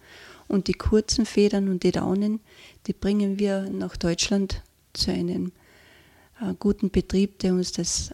Und 0.48 0.68
die 0.68 0.74
kurzen 0.74 1.26
Federn 1.26 1.70
und 1.70 1.84
die 1.84 1.92
Daunen, 1.92 2.40
die 2.88 2.94
bringen 2.94 3.40
wir 3.40 3.70
nach 3.70 3.98
Deutschland 3.98 4.62
zu 4.94 5.12
einem 5.12 5.54
äh, 6.40 6.54
guten 6.60 6.92
Betrieb, 6.92 7.40
der 7.40 7.54
uns 7.54 7.72
das 7.72 8.14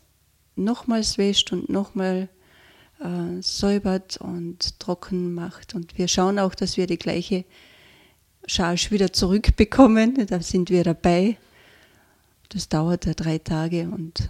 nochmals 0.55 1.17
wäscht 1.17 1.51
und 1.51 1.67
nochmal 1.67 2.29
äh, 2.99 3.41
säubert 3.41 4.17
und 4.17 4.79
trocken 4.79 5.33
macht. 5.33 5.75
Und 5.75 5.97
wir 5.97 6.07
schauen 6.07 6.39
auch, 6.39 6.55
dass 6.55 6.77
wir 6.77 6.87
die 6.87 6.99
gleiche 6.99 7.43
Charge 8.47 8.87
wieder 8.91 9.13
zurückbekommen. 9.13 10.25
Da 10.27 10.41
sind 10.41 10.69
wir 10.69 10.83
dabei. 10.83 11.37
Das 12.49 12.67
dauert 12.67 13.05
ja 13.05 13.13
drei 13.13 13.37
Tage 13.37 13.89
und 13.89 14.29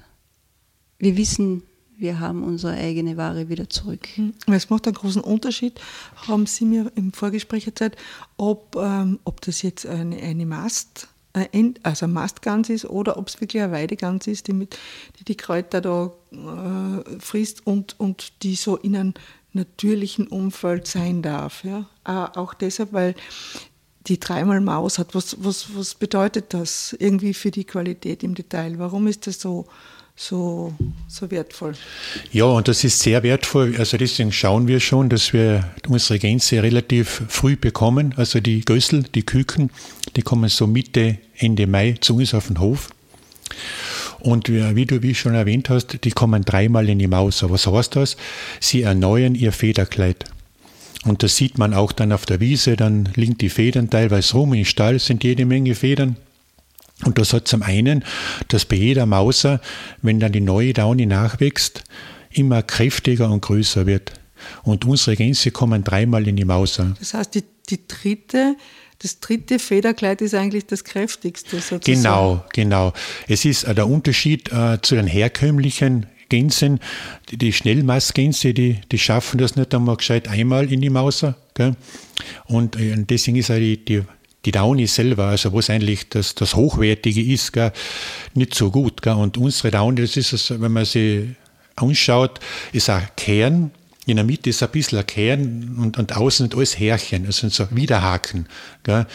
wir 0.99 1.17
wissen, 1.17 1.63
wir 1.97 2.19
haben 2.19 2.43
unsere 2.43 2.73
eigene 2.73 3.15
Ware 3.17 3.49
wieder 3.49 3.69
zurück. 3.69 4.07
Weil 4.47 4.55
Es 4.55 4.69
macht 4.69 4.87
einen 4.87 4.95
großen 4.95 5.21
Unterschied, 5.21 5.79
haben 6.27 6.45
Sie 6.45 6.65
mir 6.65 6.91
im 6.95 7.13
Vorgespräch 7.13 7.67
erzählt, 7.67 7.95
ob, 8.37 8.75
ähm, 8.75 9.19
ob 9.23 9.41
das 9.41 9.61
jetzt 9.61 9.85
eine, 9.85 10.17
eine 10.17 10.45
Mast, 10.45 11.07
äh, 11.33 11.73
also 11.83 12.05
ein 12.05 12.13
Mastgans 12.13 12.69
ist 12.69 12.85
oder 12.85 13.17
ob 13.17 13.27
es 13.27 13.39
wirklich 13.39 13.61
eine 13.61 13.71
Weidegans 13.71 14.27
ist, 14.27 14.47
die 14.47 14.53
mit, 14.53 14.77
die, 15.19 15.25
die 15.25 15.37
Kräuter 15.37 15.81
da 15.81 16.11
äh, 16.31 17.19
frisst 17.19 17.65
und, 17.67 17.99
und 17.99 18.33
die 18.43 18.55
so 18.55 18.77
in 18.77 18.95
einem 18.95 19.13
natürlichen 19.53 20.27
Umfeld 20.27 20.87
sein 20.87 21.21
darf. 21.21 21.63
Ja? 21.63 21.87
Äh, 22.05 22.37
auch 22.37 22.53
deshalb, 22.53 22.93
weil 22.93 23.15
die 24.07 24.19
dreimal 24.19 24.61
Maus 24.61 24.97
hat. 24.99 25.13
Was, 25.13 25.37
was, 25.39 25.75
was 25.75 25.95
bedeutet 25.95 26.53
das 26.53 26.95
irgendwie 26.99 27.33
für 27.33 27.51
die 27.51 27.65
Qualität 27.65 28.23
im 28.23 28.35
Detail? 28.35 28.77
Warum 28.77 29.07
ist 29.07 29.27
das 29.27 29.39
so, 29.39 29.67
so, 30.15 30.73
so 31.07 31.31
wertvoll. 31.31 31.73
Ja, 32.31 32.45
und 32.45 32.67
das 32.67 32.83
ist 32.83 32.99
sehr 32.99 33.23
wertvoll. 33.23 33.75
Also 33.77 33.97
deswegen 33.97 34.31
schauen 34.31 34.67
wir 34.67 34.79
schon, 34.79 35.09
dass 35.09 35.33
wir 35.33 35.71
unsere 35.87 36.19
Gänse 36.19 36.61
relativ 36.61 37.23
früh 37.27 37.55
bekommen. 37.55 38.13
Also 38.17 38.39
die 38.39 38.61
Gössel, 38.61 39.03
die 39.03 39.23
Küken, 39.23 39.71
die 40.15 40.21
kommen 40.21 40.49
so 40.49 40.67
Mitte, 40.67 41.17
Ende 41.37 41.67
Mai 41.67 41.95
zu 41.99 42.15
uns 42.15 42.33
auf 42.33 42.47
den 42.47 42.59
Hof. 42.59 42.89
Und 44.19 44.49
wie 44.49 44.85
du 44.85 45.01
wie 45.01 45.15
schon 45.15 45.33
erwähnt 45.33 45.69
hast, 45.69 46.03
die 46.03 46.11
kommen 46.11 46.45
dreimal 46.45 46.87
in 46.87 46.99
die 46.99 47.07
Maus. 47.07 47.43
Was 47.49 47.65
heißt 47.65 47.95
das? 47.95 48.17
Sie 48.59 48.83
erneuern 48.83 49.33
ihr 49.33 49.51
Federkleid. 49.51 50.25
Und 51.05 51.23
das 51.23 51.35
sieht 51.35 51.57
man 51.57 51.73
auch 51.73 51.91
dann 51.91 52.11
auf 52.11 52.25
der 52.25 52.39
Wiese, 52.39 52.75
dann 52.75 53.09
liegen 53.15 53.37
die 53.37 53.49
Federn 53.49 53.89
teilweise 53.89 54.33
rum, 54.33 54.53
im 54.53 54.65
Stall 54.65 54.99
sind 54.99 55.23
jede 55.23 55.45
Menge 55.45 55.73
Federn. 55.73 56.15
Und 57.05 57.17
das 57.17 57.33
hat 57.33 57.47
zum 57.47 57.63
einen, 57.63 58.03
dass 58.49 58.65
bei 58.65 58.75
jeder 58.75 59.07
Mauser, 59.07 59.59
wenn 60.03 60.19
dann 60.19 60.31
die 60.31 60.41
neue 60.41 60.73
Daune 60.73 61.07
nachwächst, 61.07 61.83
immer 62.29 62.61
kräftiger 62.61 63.29
und 63.31 63.41
größer 63.41 63.87
wird. 63.87 64.13
Und 64.63 64.85
unsere 64.85 65.15
Gänse 65.15 65.51
kommen 65.51 65.83
dreimal 65.83 66.27
in 66.27 66.35
die 66.35 66.45
Mauser. 66.45 66.95
Das 66.99 67.13
heißt, 67.13 67.35
die, 67.35 67.43
die 67.69 67.87
dritte, 67.87 68.55
das 68.99 69.19
dritte 69.19 69.59
Federkleid 69.59 70.21
ist 70.21 70.35
eigentlich 70.35 70.67
das 70.67 70.83
kräftigste 70.83 71.59
sozusagen. 71.59 71.83
Genau, 71.83 72.45
genau. 72.53 72.93
Es 73.27 73.45
ist 73.45 73.63
äh, 73.63 73.73
der 73.73 73.87
Unterschied 73.87 74.51
äh, 74.51 74.79
zu 74.81 74.95
den 74.95 75.07
herkömmlichen 75.07 76.05
Gänsen, 76.31 76.79
die, 77.29 77.37
die 77.37 77.53
Schnellmastgänse, 77.53 78.53
die, 78.53 78.79
die 78.91 78.97
schaffen 78.97 79.37
das 79.37 79.55
nicht 79.55 79.75
einmal 79.75 79.97
gescheit 79.97 80.27
einmal 80.27 80.71
in 80.71 80.81
die 80.81 80.89
Mauser. 80.89 81.35
Gell? 81.53 81.75
Und 82.45 82.75
äh, 82.77 82.95
deswegen 82.97 83.37
ist 83.37 83.51
auch 83.51 83.55
die, 83.55 83.83
die 83.85 84.03
die 84.45 84.51
Downy 84.51 84.87
selber, 84.87 85.25
also 85.25 85.53
was 85.53 85.69
eigentlich 85.69 86.09
das, 86.09 86.33
das 86.33 86.55
Hochwertige 86.55 87.21
ist, 87.21 87.53
gell, 87.53 87.71
nicht 88.33 88.55
so 88.55 88.71
gut. 88.71 89.01
Gell. 89.01 89.13
Und 89.13 89.37
unsere 89.37 89.69
Downy, 89.69 90.01
das 90.01 90.17
ist, 90.17 90.33
es, 90.33 90.49
wenn 90.49 90.71
man 90.71 90.85
sie 90.85 91.35
anschaut, 91.75 92.39
ist 92.71 92.89
ein 92.89 93.07
Kern, 93.15 93.71
in 94.07 94.15
der 94.15 94.25
Mitte 94.25 94.49
ist 94.49 94.63
ein 94.63 94.69
bisschen 94.69 94.97
ein 94.97 95.05
Kern 95.05 95.75
und, 95.77 95.99
und 95.99 96.17
außen 96.17 96.45
sind 96.45 96.55
alles 96.55 96.79
Härchen, 96.79 97.25
das 97.25 97.37
sind 97.37 97.53
so 97.53 97.67
Widerhaken. 97.69 98.47
Gell. 98.83 99.05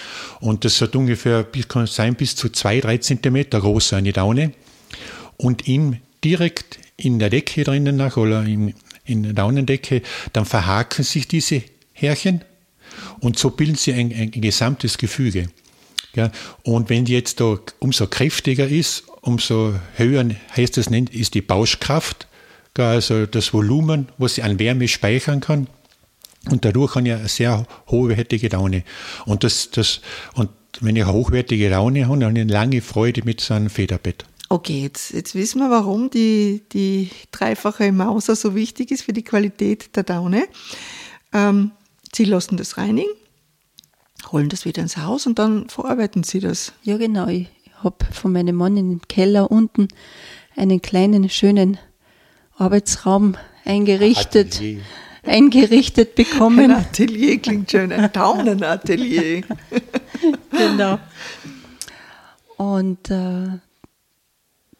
Und 0.40 0.64
das 0.64 0.80
hat 0.80 0.94
ungefähr, 0.94 1.44
kann 1.68 1.86
sein, 1.86 2.14
bis 2.14 2.36
zu 2.36 2.48
zwei, 2.50 2.80
drei 2.80 2.98
Zentimeter 2.98 3.60
groß, 3.60 3.94
eine 3.94 4.12
Daune. 4.12 4.52
Und 5.36 5.66
in, 5.66 6.00
direkt 6.22 6.78
in 6.96 7.18
der 7.18 7.30
Decke 7.30 7.64
drinnen 7.64 7.96
nach, 7.96 8.16
oder 8.16 8.44
in, 8.44 8.74
in 9.04 9.22
der 9.22 9.32
Daunendecke, 9.32 10.02
dann 10.32 10.44
verhaken 10.44 11.04
sich 11.04 11.28
diese 11.28 11.62
Härchen 11.92 12.42
und 13.20 13.38
so 13.38 13.50
bilden 13.50 13.76
sie 13.76 13.92
ein, 13.92 14.12
ein 14.12 14.30
gesamtes 14.30 14.98
Gefüge. 14.98 15.48
Ja, 16.14 16.30
und 16.62 16.88
wenn 16.88 17.04
die 17.04 17.12
jetzt 17.12 17.40
da 17.40 17.58
umso 17.78 18.06
kräftiger 18.06 18.66
ist, 18.66 19.04
umso 19.20 19.74
höher 19.96 20.26
heißt 20.56 20.78
das 20.78 20.88
nennt, 20.88 21.14
ist 21.14 21.34
die 21.34 21.42
Bauschkraft, 21.42 22.26
also 22.78 23.26
das 23.26 23.52
Volumen, 23.52 24.08
was 24.18 24.34
sie 24.36 24.42
an 24.42 24.58
Wärme 24.58 24.88
speichern 24.88 25.40
kann. 25.40 25.66
Und 26.50 26.64
dadurch 26.64 26.92
kann 26.92 27.06
ich 27.06 27.12
eine 27.12 27.28
sehr 27.28 27.66
hochwertige 27.88 28.48
Laune. 28.48 28.84
Und, 29.24 29.44
das, 29.44 29.70
das, 29.70 30.00
und 30.34 30.50
wenn 30.80 30.96
ich 30.96 31.02
eine 31.02 31.12
hochwertige 31.12 31.68
Laune 31.68 32.06
habe, 32.06 32.18
dann 32.18 32.28
habe 32.28 32.38
ich 32.38 32.42
eine 32.42 32.52
lange 32.52 32.80
Freude 32.80 33.22
mit 33.24 33.40
so 33.40 33.54
einem 33.54 33.68
Federbett. 33.68 34.24
Okay, 34.48 34.82
jetzt, 34.82 35.12
jetzt 35.12 35.34
wissen 35.34 35.58
wir, 35.58 35.70
warum 35.70 36.08
die, 36.08 36.62
die 36.72 37.10
dreifache 37.32 37.90
Mauser 37.90 38.36
so 38.36 38.54
wichtig 38.54 38.92
ist 38.92 39.02
für 39.02 39.12
die 39.12 39.24
Qualität 39.24 39.96
der 39.96 40.04
Daune. 40.04 40.46
Ähm, 41.32 41.72
Sie 42.14 42.24
lassen 42.24 42.56
das 42.56 42.78
reinigen, 42.78 43.10
holen 44.30 44.48
das 44.48 44.64
wieder 44.64 44.82
ins 44.82 44.96
Haus 44.96 45.26
und 45.26 45.38
dann 45.38 45.68
verarbeiten 45.68 46.22
Sie 46.22 46.40
das. 46.40 46.72
Ja, 46.82 46.96
genau. 46.96 47.26
Ich 47.26 47.48
habe 47.82 48.04
von 48.12 48.32
meinem 48.32 48.56
Mann 48.56 48.76
im 48.76 49.00
Keller 49.08 49.50
unten 49.50 49.88
einen 50.54 50.80
kleinen, 50.80 51.28
schönen 51.28 51.78
Arbeitsraum 52.56 53.36
eingerichtet. 53.64 54.54
Atelier. 54.54 54.80
Eingerichtet 55.24 56.14
bekommen. 56.14 56.70
Ein 56.70 56.76
Atelier 56.76 57.38
klingt 57.38 57.70
schön, 57.70 57.92
ein 57.92 58.12
Daunenatelier. 58.12 59.42
genau. 60.52 61.00
Und 62.56 63.10
äh, 63.10 63.58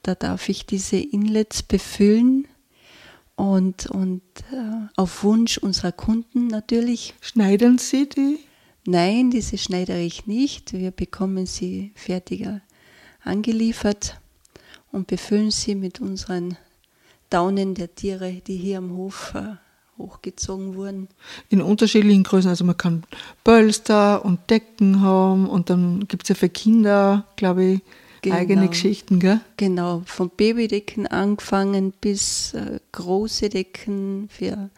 da 0.06 0.14
darf 0.14 0.48
ich 0.48 0.66
diese 0.66 0.98
Inlets 0.98 1.62
befüllen 1.62 2.46
und, 3.34 3.86
und 3.86 4.22
äh, 4.52 4.88
auf 4.96 5.24
Wunsch 5.24 5.58
unserer 5.58 5.92
Kunden 5.92 6.46
natürlich. 6.46 7.14
Schneiden 7.20 7.78
Sie 7.78 8.08
die? 8.08 8.38
Nein, 8.86 9.30
diese 9.30 9.58
schneidere 9.58 10.00
ich 10.00 10.26
nicht. 10.28 10.72
Wir 10.72 10.92
bekommen 10.92 11.46
sie 11.46 11.90
fertiger 11.96 12.60
angeliefert 13.24 14.20
und 14.92 15.08
befüllen 15.08 15.50
sie 15.50 15.74
mit 15.74 16.00
unseren 16.00 16.56
Daunen 17.28 17.74
der 17.74 17.92
Tiere, 17.96 18.40
die 18.46 18.56
hier 18.56 18.78
am 18.78 18.96
Hof 18.96 19.34
äh, 19.34 19.56
hochgezogen 19.98 20.76
wurden. 20.76 21.08
In 21.48 21.60
unterschiedlichen 21.60 22.22
Größen. 22.22 22.48
Also 22.48 22.64
man 22.64 22.76
kann 22.76 23.02
Pölster 23.42 24.24
und 24.24 24.50
Decken 24.50 25.00
haben 25.00 25.48
und 25.48 25.68
dann 25.68 26.06
gibt 26.06 26.22
es 26.22 26.28
ja 26.28 26.34
für 26.36 26.48
Kinder, 26.48 27.26
glaube 27.34 27.64
ich, 27.64 27.80
genau. 28.22 28.36
eigene 28.36 28.68
Geschichten, 28.68 29.20
gell? 29.20 29.40
Genau, 29.56 30.02
von 30.06 30.30
Babydecken 30.30 31.06
angefangen 31.06 31.92
bis 32.00 32.54
äh, 32.54 32.78
große 32.92 33.48
Decken 33.48 34.28
für, 34.30 34.70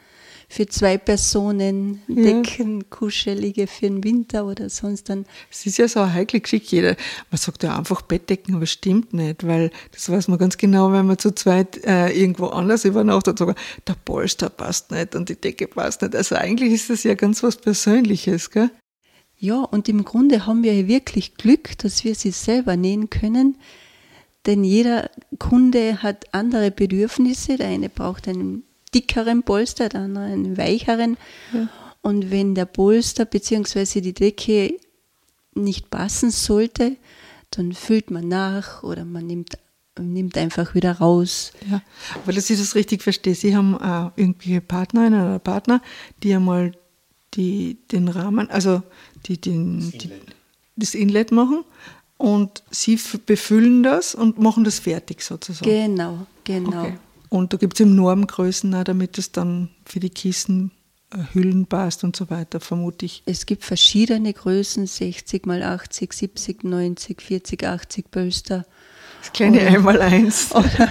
für 0.49 0.67
zwei 0.67 0.99
Personen, 0.99 2.03
ja. 2.09 2.23
Decken, 2.23 2.91
kuschelige 2.91 3.67
für 3.67 3.87
den 3.87 4.05
Winter 4.05 4.47
oder 4.47 4.69
sonst 4.71 5.09
dann. 5.09 5.27
Es 5.51 5.67
ist 5.67 5.79
ja 5.79 5.89
so 5.89 6.01
eine 6.01 6.13
heikle 6.13 6.41
Geschichte. 6.41 6.77
Jeder, 6.77 6.97
man 7.31 7.39
sagt 7.39 7.63
ja 7.63 7.77
einfach 7.77 8.03
Bettdecken, 8.03 8.55
aber 8.55 8.67
stimmt 8.67 9.13
nicht, 9.13 9.47
weil 9.47 9.71
das 9.93 10.09
weiß 10.11 10.29
man 10.29 10.39
ganz 10.39 10.57
genau, 10.57 10.93
wenn 10.93 11.07
man 11.07 11.19
zu 11.19 11.33
zweit 11.33 11.85
äh, 11.85 12.11
irgendwo 12.11 12.47
anders 12.47 12.85
übernachtet, 12.85 13.39
sogar 13.39 13.55
der 13.87 13.97
Polster 14.05 14.51
passt 14.51 14.91
nicht 14.91 15.15
und 15.15 15.29
die 15.29 15.41
Decke 15.41 15.67
passt 15.67 16.03
nicht. 16.03 16.15
Also 16.15 16.37
eigentlich 16.37 16.73
ist 16.73 16.91
das 16.91 17.05
ja 17.05 17.15
ganz 17.15 17.43
was 17.43 17.57
Persönliches, 17.57 18.51
gell? 18.51 18.71
Ja, 19.39 19.63
und 19.63 19.89
im 19.89 20.05
Grunde 20.05 20.47
haben 20.47 20.63
wir 20.65 20.89
wirklich 20.89 21.37
Glück, 21.37 21.79
dass 21.79 22.05
wir 22.05 22.15
sie 22.15 22.33
selber 22.33 22.77
nähen 22.77 23.09
können, 23.09 23.57
denn 24.47 24.65
jeder 24.65 25.11
Kunde 25.39 26.03
hat 26.03 26.35
andere 26.35 26.71
Bedürfnisse. 26.71 27.57
Der 27.57 27.69
eine 27.69 27.89
braucht 27.89 28.27
einen 28.29 28.65
dickeren 28.95 29.43
Polster, 29.43 29.89
der 29.89 30.01
andere 30.01 30.25
einen 30.25 30.57
weicheren. 30.57 31.17
Ja. 31.53 31.69
Und 32.03 32.31
wenn 32.31 32.55
der 32.55 32.65
Polster 32.65 33.25
bzw. 33.25 34.01
die 34.01 34.15
Decke 34.15 34.75
nicht 35.55 35.91
passen 35.91 36.31
sollte, 36.31 36.97
dann 37.51 37.73
füllt 37.73 38.11
man 38.11 38.29
nach 38.29 38.83
oder 38.83 39.05
man 39.05 39.27
nimmt, 39.27 39.59
nimmt 39.99 40.37
einfach 40.39 40.75
wieder 40.75 40.93
raus. 40.93 41.53
Ja, 41.71 41.83
aber 42.15 42.33
dass 42.33 42.51
ich 42.51 42.59
das 42.59 42.75
richtig 42.75 43.03
verstehe, 43.03 43.35
Sie 43.35 43.57
haben 43.57 43.75
äh, 43.75 44.21
irgendwelche 44.21 44.61
Partnerinnen 44.61 45.21
oder 45.21 45.39
Partner, 45.39 45.83
die 46.23 46.35
einmal 46.35 46.73
die, 47.35 47.79
den 47.93 48.09
Rahmen, 48.09 48.49
also 48.51 48.83
die, 49.29 49.41
den, 49.41 49.79
das, 49.81 49.93
Inlet. 49.93 50.03
Die, 50.05 50.11
das 50.77 50.95
Inlet 50.95 51.33
machen 51.33 51.65
und 52.17 52.63
sie 52.71 52.99
befüllen 53.27 53.83
das 53.83 54.15
und 54.15 54.39
machen 54.39 54.65
das 54.65 54.81
fertig 54.81 55.23
sozusagen. 55.23 55.71
Genau, 55.71 56.27
genau. 56.45 56.83
Okay. 56.83 56.99
Und 57.31 57.53
da 57.53 57.59
gibt 57.59 57.75
es 57.75 57.81
eben 57.81 57.95
Normgrößen, 57.95 58.75
auch, 58.75 58.85
damit 58.85 59.19
es 59.19 59.33
dann 59.33 59.71
für 59.85 60.01
die 60.01 60.11
Kissen 60.11 60.71
äh, 61.13 61.19
Hüllen 61.35 61.67
passt 61.67 62.05
und 62.05 62.17
so 62.17 62.31
weiter, 62.31 62.61
vermute 62.61 63.07
ich. 63.07 63.23
Es 63.27 63.47
gibt 63.47 63.65
verschiedene 63.65 64.33
Größen, 64.33 64.87
60 64.87 65.47
mal 65.47 65.63
80, 65.63 66.13
70, 66.13 66.65
90, 66.65 67.23
40, 67.23 67.65
80 67.65 68.11
Pölster. 68.11 68.67
Das 69.21 69.33
kleine 69.33 69.61
oder, 69.61 69.67
einmal 69.69 70.01
eins. 70.01 70.51
Oder, 70.55 70.89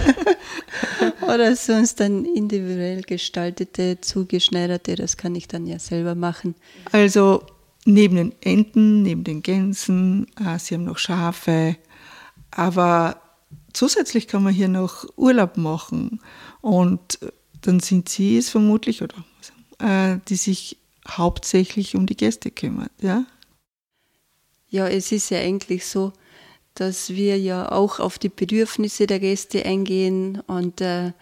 oder 1.22 1.56
sonst 1.56 1.98
dann 2.00 2.26
individuell 2.26 3.00
gestaltete, 3.00 4.02
zugeschneiderte, 4.02 4.96
das 4.96 5.16
kann 5.16 5.34
ich 5.34 5.48
dann 5.48 5.66
ja 5.66 5.78
selber 5.78 6.14
machen. 6.14 6.54
Also 6.92 7.42
neben 7.88 8.16
den 8.16 8.34
Enten, 8.42 9.02
neben 9.02 9.24
den 9.24 9.42
Gänsen, 9.42 10.26
äh, 10.38 10.58
sie 10.58 10.74
haben 10.74 10.84
noch 10.84 10.98
Schafe, 10.98 11.76
aber 12.50 13.20
zusätzlich 13.72 14.28
kann 14.28 14.42
man 14.42 14.52
hier 14.52 14.68
noch 14.68 15.06
Urlaub 15.16 15.56
machen. 15.56 16.20
Und 16.60 17.18
dann 17.62 17.80
sind 17.80 18.08
sie 18.08 18.36
es 18.36 18.50
vermutlich, 18.50 19.02
oder 19.02 19.24
äh, 19.78 20.18
die 20.28 20.36
sich 20.36 20.76
hauptsächlich 21.08 21.96
um 21.96 22.06
die 22.06 22.16
Gäste 22.16 22.50
kümmert, 22.50 22.92
ja? 23.00 23.24
Ja, 24.68 24.86
es 24.86 25.10
ist 25.10 25.30
ja 25.30 25.38
eigentlich 25.38 25.86
so, 25.86 26.12
dass 26.74 27.10
wir 27.10 27.38
ja 27.38 27.72
auch 27.72 28.00
auf 28.00 28.18
die 28.18 28.28
Bedürfnisse 28.28 29.06
der 29.06 29.18
Gäste 29.18 29.64
eingehen 29.64 30.42
und 30.46 30.82
äh, 30.82 31.12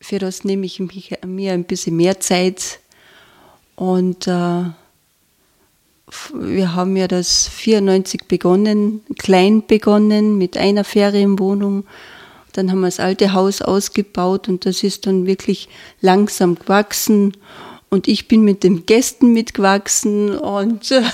für 0.00 0.18
das 0.18 0.44
nehme 0.44 0.66
ich 0.66 0.80
mir 0.80 1.52
ein 1.52 1.64
bisschen 1.64 1.96
mehr 1.96 2.20
Zeit. 2.20 2.80
Und 3.74 4.28
äh, 4.28 4.64
wir 6.34 6.74
haben 6.74 6.96
ja 6.96 7.08
das 7.08 7.48
94 7.48 8.24
begonnen, 8.28 9.02
klein 9.18 9.66
begonnen 9.66 10.36
mit 10.38 10.56
einer 10.56 10.84
Ferienwohnung. 10.84 11.84
Dann 12.52 12.70
haben 12.70 12.80
wir 12.80 12.88
das 12.88 13.00
alte 13.00 13.32
Haus 13.32 13.62
ausgebaut 13.62 14.48
und 14.48 14.66
das 14.66 14.82
ist 14.82 15.06
dann 15.06 15.26
wirklich 15.26 15.68
langsam 16.00 16.56
gewachsen. 16.56 17.36
Und 17.90 18.08
ich 18.08 18.28
bin 18.28 18.42
mit 18.42 18.62
den 18.64 18.86
Gästen 18.86 19.32
mitgewachsen 19.32 20.36
und 20.36 20.92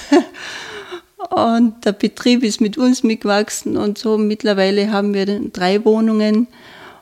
Und 1.29 1.85
der 1.85 1.92
Betrieb 1.92 2.42
ist 2.42 2.61
mit 2.61 2.79
uns 2.79 3.03
mitgewachsen 3.03 3.76
und 3.76 3.98
so. 3.98 4.16
Mittlerweile 4.18 4.90
haben 4.90 5.14
wir 5.14 5.26
drei 5.50 5.85
Wohnungen 5.85 6.48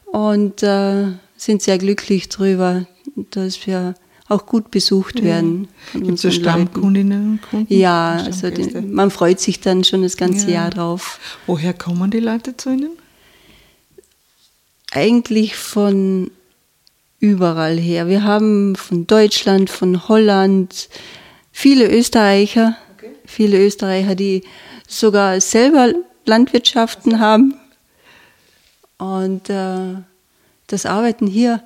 und 0.07 0.63
äh, 0.63 1.07
sind 1.37 1.63
sehr 1.63 1.79
glücklich 1.79 2.29
darüber, 2.29 2.87
dass 3.31 3.67
wir 3.67 3.95
auch 4.29 4.45
gut 4.47 4.71
besucht 4.71 5.23
werden. 5.23 5.69
Gibt 5.95 6.23
es 6.23 6.35
Stammkundinnen 6.35 7.33
und 7.33 7.43
Kunden? 7.43 7.75
Ja, 7.75 8.13
also 8.25 8.51
die, 8.51 8.81
man 8.81 9.11
freut 9.11 9.41
sich 9.41 9.61
dann 9.61 9.85
schon 9.85 10.03
das 10.03 10.17
ganze 10.17 10.49
ja. 10.49 10.55
Jahr 10.55 10.71
drauf. 10.71 11.19
Woher 11.47 11.73
kommen 11.73 12.11
die 12.11 12.21
Leute 12.21 12.57
zu 12.57 12.71
Ihnen? 12.71 12.91
Eigentlich 14.91 15.57
von 15.57 16.31
überall 17.21 17.79
her. 17.79 18.09
Wir 18.09 18.23
haben 18.23 18.77
von 18.77 19.07
Deutschland, 19.07 19.71
von 19.71 20.09
Holland, 20.09 20.89
viele 21.51 21.91
Österreicher, 21.91 22.77
okay. 22.97 23.11
viele 23.25 23.65
Österreicher, 23.65 24.15
die 24.15 24.45
sogar 24.87 25.41
selber 25.41 25.93
Landwirtschaften 26.27 27.19
haben. 27.19 27.55
Und 28.99 29.49
äh, 29.49 29.95
das 30.67 30.87
Arbeiten 30.87 31.27
hier 31.27 31.63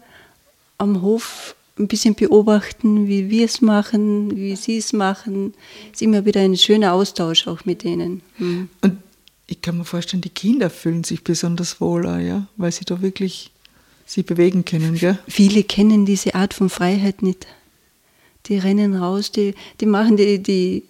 am 0.78 1.02
Hof 1.02 1.54
ein 1.82 1.88
bisschen 1.88 2.14
beobachten, 2.14 3.08
wie 3.08 3.30
wir 3.30 3.44
es 3.44 3.60
machen, 3.60 4.36
wie 4.36 4.56
sie 4.56 4.78
es 4.78 4.92
machen, 4.92 5.54
ist 5.92 6.02
immer 6.02 6.24
wieder 6.24 6.40
ein 6.40 6.56
schöner 6.56 6.92
Austausch 6.92 7.46
auch 7.46 7.64
mit 7.64 7.82
denen. 7.82 8.22
Mhm. 8.38 8.68
Und 8.80 8.98
ich 9.46 9.60
kann 9.60 9.78
mir 9.78 9.84
vorstellen, 9.84 10.22
die 10.22 10.30
Kinder 10.30 10.70
fühlen 10.70 11.04
sich 11.04 11.24
besonders 11.24 11.80
wohl, 11.80 12.04
ja, 12.04 12.46
weil 12.56 12.72
sie 12.72 12.84
da 12.84 13.02
wirklich 13.02 13.50
sich 14.06 14.24
bewegen 14.24 14.64
können. 14.64 14.94
Gell? 14.94 15.18
Viele 15.28 15.62
kennen 15.62 16.06
diese 16.06 16.34
Art 16.34 16.54
von 16.54 16.70
Freiheit 16.70 17.22
nicht. 17.22 17.46
Die 18.46 18.58
rennen 18.58 18.96
raus, 18.96 19.30
die, 19.30 19.54
die 19.80 19.86
machen 19.86 20.16
die, 20.16 20.42
die 20.42 20.84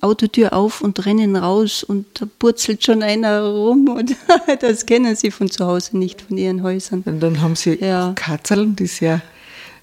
Autotür 0.00 0.52
auf 0.52 0.80
und 0.80 1.04
rennen 1.06 1.34
raus 1.34 1.82
und 1.82 2.06
da 2.20 2.26
purzelt 2.38 2.84
schon 2.84 3.02
einer 3.02 3.42
rum 3.42 3.88
und 3.88 4.14
das 4.60 4.84
kennen 4.86 5.16
sie 5.16 5.30
von 5.30 5.50
zu 5.50 5.66
Hause 5.66 5.96
nicht, 5.96 6.22
von 6.22 6.36
ihren 6.36 6.62
Häusern. 6.62 7.02
Und 7.06 7.20
dann 7.20 7.40
haben 7.40 7.56
sie 7.56 7.78
ja. 7.80 8.12
Katzeln, 8.14 8.76
die 8.76 8.86
sehr, 8.86 9.22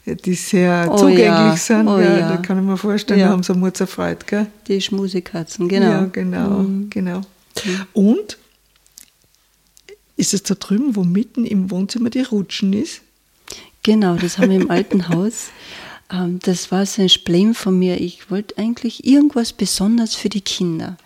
die 0.05 0.33
sehr 0.33 0.87
oh, 0.89 0.97
zugänglich 0.97 1.27
ja. 1.27 1.55
sind. 1.55 1.87
Oh, 1.87 1.99
ja, 1.99 2.29
Da 2.29 2.37
kann 2.37 2.59
ich 2.59 2.65
mir 2.65 2.77
vorstellen, 2.77 3.19
ja. 3.19 3.27
da 3.27 3.31
haben 3.33 3.43
sie 3.43 3.53
Mut 3.53 3.79
erfreut. 3.79 4.25
Gell? 4.27 4.47
Die 4.67 4.81
Schmusekatzen, 4.81 5.67
genau. 5.67 5.89
Ja, 5.89 6.05
genau, 6.05 6.49
mhm. 6.59 6.89
genau. 6.89 7.19
Mhm. 7.19 7.85
Und 7.93 8.37
ist 10.17 10.33
es 10.33 10.43
da 10.43 10.55
drüben, 10.55 10.95
wo 10.95 11.03
mitten 11.03 11.45
im 11.45 11.71
Wohnzimmer 11.71 12.09
die 12.09 12.21
Rutschen 12.21 12.73
ist? 12.73 13.01
Genau, 13.83 14.15
das 14.15 14.37
haben 14.37 14.49
wir 14.49 14.61
im 14.61 14.71
alten 14.71 15.09
Haus. 15.09 15.49
Ähm, 16.13 16.39
das 16.43 16.71
war 16.73 16.85
so 16.85 17.01
ein 17.01 17.07
Splem 17.07 17.55
von 17.55 17.79
mir. 17.79 18.01
Ich 18.01 18.29
wollte 18.29 18.57
eigentlich 18.57 19.05
irgendwas 19.05 19.53
Besonderes 19.53 20.13
für 20.13 20.27
die 20.27 20.41
Kinder. 20.41 20.97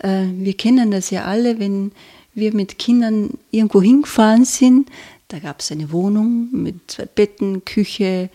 Äh, 0.00 0.26
wir 0.34 0.54
kennen 0.54 0.90
das 0.90 1.08
ja 1.08 1.24
alle, 1.24 1.58
wenn 1.58 1.92
wir 2.34 2.54
mit 2.54 2.78
Kindern 2.78 3.30
irgendwo 3.50 3.80
hingefahren 3.80 4.44
sind. 4.44 4.90
Da 5.28 5.38
gab 5.38 5.60
es 5.60 5.72
eine 5.72 5.90
Wohnung 5.90 6.48
mit 6.52 6.90
zwei 6.90 7.06
Betten, 7.06 7.64
Küche, 7.64 8.30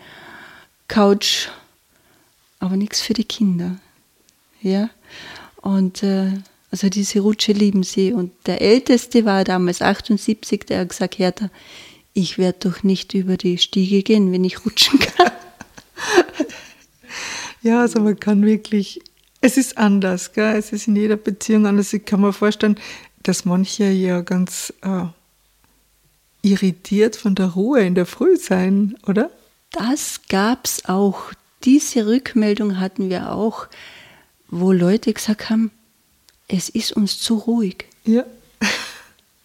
Couch, 0.88 1.48
aber 2.58 2.76
nichts 2.76 3.00
für 3.00 3.14
die 3.14 3.24
Kinder. 3.24 3.76
Ja, 4.60 4.90
und 5.62 6.02
äh, 6.02 6.32
also 6.70 6.88
diese 6.88 7.20
Rutsche 7.20 7.52
lieben 7.52 7.82
sie. 7.82 8.12
Und 8.12 8.32
der 8.46 8.60
Älteste 8.60 9.24
war 9.24 9.44
damals 9.44 9.82
78, 9.82 10.66
der 10.66 10.80
hat 10.80 10.90
gesagt, 10.90 11.18
Hertha, 11.18 11.50
ich 12.12 12.38
werde 12.38 12.70
doch 12.70 12.82
nicht 12.82 13.14
über 13.14 13.36
die 13.36 13.58
Stiege 13.58 14.02
gehen, 14.02 14.32
wenn 14.32 14.44
ich 14.44 14.64
rutschen 14.64 14.98
kann. 14.98 15.30
ja, 17.62 17.80
also 17.80 18.00
man 18.00 18.18
kann 18.18 18.44
wirklich, 18.44 19.00
es 19.40 19.56
ist 19.56 19.78
anders, 19.78 20.32
gell? 20.32 20.56
es 20.56 20.72
ist 20.72 20.88
in 20.88 20.96
jeder 20.96 21.16
Beziehung 21.16 21.66
anders. 21.66 21.92
Ich 21.92 22.04
kann 22.04 22.20
mir 22.20 22.32
vorstellen, 22.32 22.78
dass 23.22 23.44
manche 23.44 23.84
ja 23.90 24.22
ganz 24.22 24.72
äh, 24.82 25.04
irritiert 26.42 27.16
von 27.16 27.34
der 27.34 27.48
Ruhe 27.48 27.80
in 27.80 27.94
der 27.94 28.06
Früh 28.06 28.36
sein, 28.36 28.96
oder? 29.06 29.30
Das 29.70 30.22
gab 30.28 30.64
es 30.64 30.86
auch. 30.86 31.32
Diese 31.64 32.06
Rückmeldung 32.06 32.80
hatten 32.80 33.10
wir 33.10 33.32
auch, 33.32 33.66
wo 34.48 34.72
Leute 34.72 35.12
gesagt 35.12 35.50
haben, 35.50 35.70
es 36.48 36.68
ist 36.68 36.92
uns 36.92 37.18
zu 37.18 37.36
ruhig. 37.36 37.84
Ja. 38.04 38.24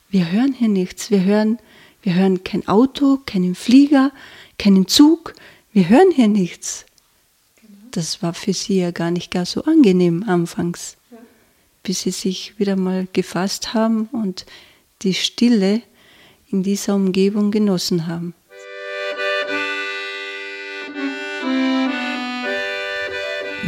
Wir 0.09 0.31
hören 0.31 0.53
hier 0.53 0.69
nichts. 0.69 1.11
Wir 1.11 1.23
hören, 1.23 1.59
wir 2.01 2.13
hören 2.13 2.43
kein 2.43 2.67
Auto, 2.69 3.19
keinen 3.25 3.53
Flieger, 3.53 4.11
keinen 4.57 4.87
Zug. 4.87 5.33
Wir 5.73 5.89
hören 5.89 6.11
hier 6.11 6.29
nichts. 6.29 6.85
Das 7.91 8.21
war 8.21 8.33
für 8.33 8.53
sie 8.53 8.79
ja 8.79 8.91
gar 8.91 9.11
nicht 9.11 9.31
gar 9.31 9.45
so 9.45 9.63
angenehm 9.63 10.23
anfangs, 10.25 10.95
bis 11.83 12.01
sie 12.01 12.11
sich 12.11 12.57
wieder 12.59 12.75
mal 12.75 13.07
gefasst 13.11 13.73
haben 13.73 14.07
und 14.11 14.45
die 15.01 15.13
Stille 15.13 15.81
in 16.47 16.63
dieser 16.63 16.95
Umgebung 16.95 17.51
genossen 17.51 18.07
haben. 18.07 18.33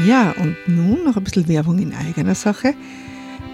Ja, 0.06 0.34
und 0.40 0.56
nun 0.68 1.04
noch 1.06 1.18
ein 1.18 1.24
bisschen 1.24 1.48
Werbung 1.48 1.80
in 1.80 1.94
eigener 1.94 2.36
Sache. 2.36 2.76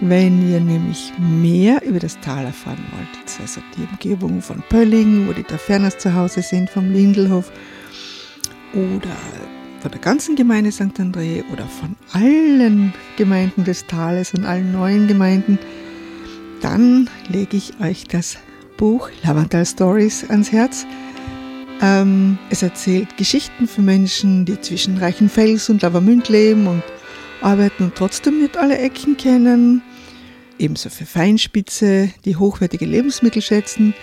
Wenn 0.00 0.50
ihr 0.50 0.60
nämlich 0.60 1.12
mehr 1.18 1.82
über 1.84 1.98
das 1.98 2.20
Tal 2.20 2.44
erfahren 2.44 2.84
wollt, 2.92 3.40
also 3.40 3.60
die 3.76 3.86
Umgebung 3.90 4.42
von 4.42 4.62
Pölling, 4.68 5.26
wo 5.26 5.32
die 5.32 5.42
Taferners 5.42 5.98
zu 5.98 6.14
Hause 6.14 6.42
sind, 6.42 6.68
vom 6.68 6.92
Lindelhof 6.92 7.50
oder 8.74 9.16
von 9.80 9.90
der 9.90 10.00
ganzen 10.00 10.36
Gemeinde 10.36 10.72
St. 10.72 10.98
André 10.98 11.44
oder 11.52 11.66
von 11.66 11.96
allen 12.12 12.92
Gemeinden 13.16 13.64
des 13.64 13.86
Tales 13.86 14.34
und 14.34 14.44
allen 14.44 14.72
neuen 14.72 15.06
Gemeinden, 15.06 15.58
dann 16.60 17.08
lege 17.28 17.56
ich 17.56 17.80
euch 17.80 18.04
das 18.04 18.36
Buch 18.84 19.08
Lavandal 19.22 19.64
Stories 19.64 20.28
ans 20.28 20.52
Herz. 20.52 20.84
Ähm, 21.80 22.36
es 22.50 22.62
erzählt 22.62 23.16
Geschichten 23.16 23.66
für 23.66 23.80
Menschen, 23.80 24.44
die 24.44 24.60
zwischen 24.60 24.98
Reichenfels 24.98 25.70
und 25.70 25.80
Lavamünd 25.80 26.28
leben 26.28 26.66
und 26.66 26.82
arbeiten 27.40 27.84
und 27.84 27.94
trotzdem 27.94 28.42
nicht 28.42 28.58
alle 28.58 28.76
Ecken 28.76 29.16
kennen. 29.16 29.80
Ebenso 30.58 30.90
für 30.90 31.06
Feinspitze, 31.06 32.10
die 32.26 32.36
hochwertige 32.36 32.84
Lebensmittel 32.84 33.40
schätzen. 33.40 33.94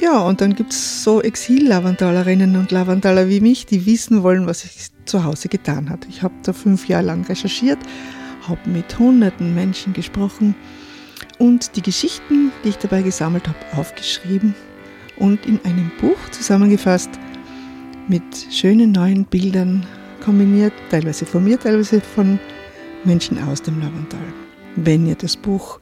Ja, 0.00 0.20
und 0.20 0.40
dann 0.40 0.54
gibt 0.54 0.72
es 0.72 1.04
so 1.04 1.20
Exil-Lavandalerinnen 1.20 2.56
und 2.56 2.70
Lavandaler 2.70 3.28
wie 3.28 3.42
mich, 3.42 3.66
die 3.66 3.84
wissen 3.84 4.22
wollen, 4.22 4.46
was 4.46 4.60
sich 4.60 4.88
zu 5.04 5.24
Hause 5.24 5.50
getan 5.50 5.90
hat. 5.90 6.06
Ich 6.08 6.22
habe 6.22 6.32
da 6.42 6.54
fünf 6.54 6.88
Jahre 6.88 7.04
lang 7.04 7.26
recherchiert, 7.26 7.80
habe 8.48 8.70
mit 8.70 8.98
hunderten 8.98 9.54
Menschen 9.54 9.92
gesprochen 9.92 10.54
und 11.38 11.76
die 11.76 11.82
Geschichten, 11.82 12.52
die 12.64 12.70
ich 12.70 12.78
dabei 12.78 13.02
gesammelt 13.02 13.46
habe, 13.48 13.58
aufgeschrieben 13.76 14.54
und 15.16 15.44
in 15.46 15.60
einem 15.64 15.90
Buch 16.00 16.18
zusammengefasst 16.30 17.10
mit 18.08 18.22
schönen 18.50 18.92
neuen 18.92 19.24
Bildern 19.24 19.84
kombiniert, 20.24 20.72
teilweise 20.90 21.26
von 21.26 21.44
mir, 21.44 21.58
teilweise 21.58 22.00
von 22.00 22.38
Menschen 23.04 23.42
aus 23.42 23.60
dem 23.62 23.80
Lavantal. 23.80 24.20
Wenn 24.76 25.06
ihr 25.06 25.14
das 25.14 25.36
Buch 25.36 25.80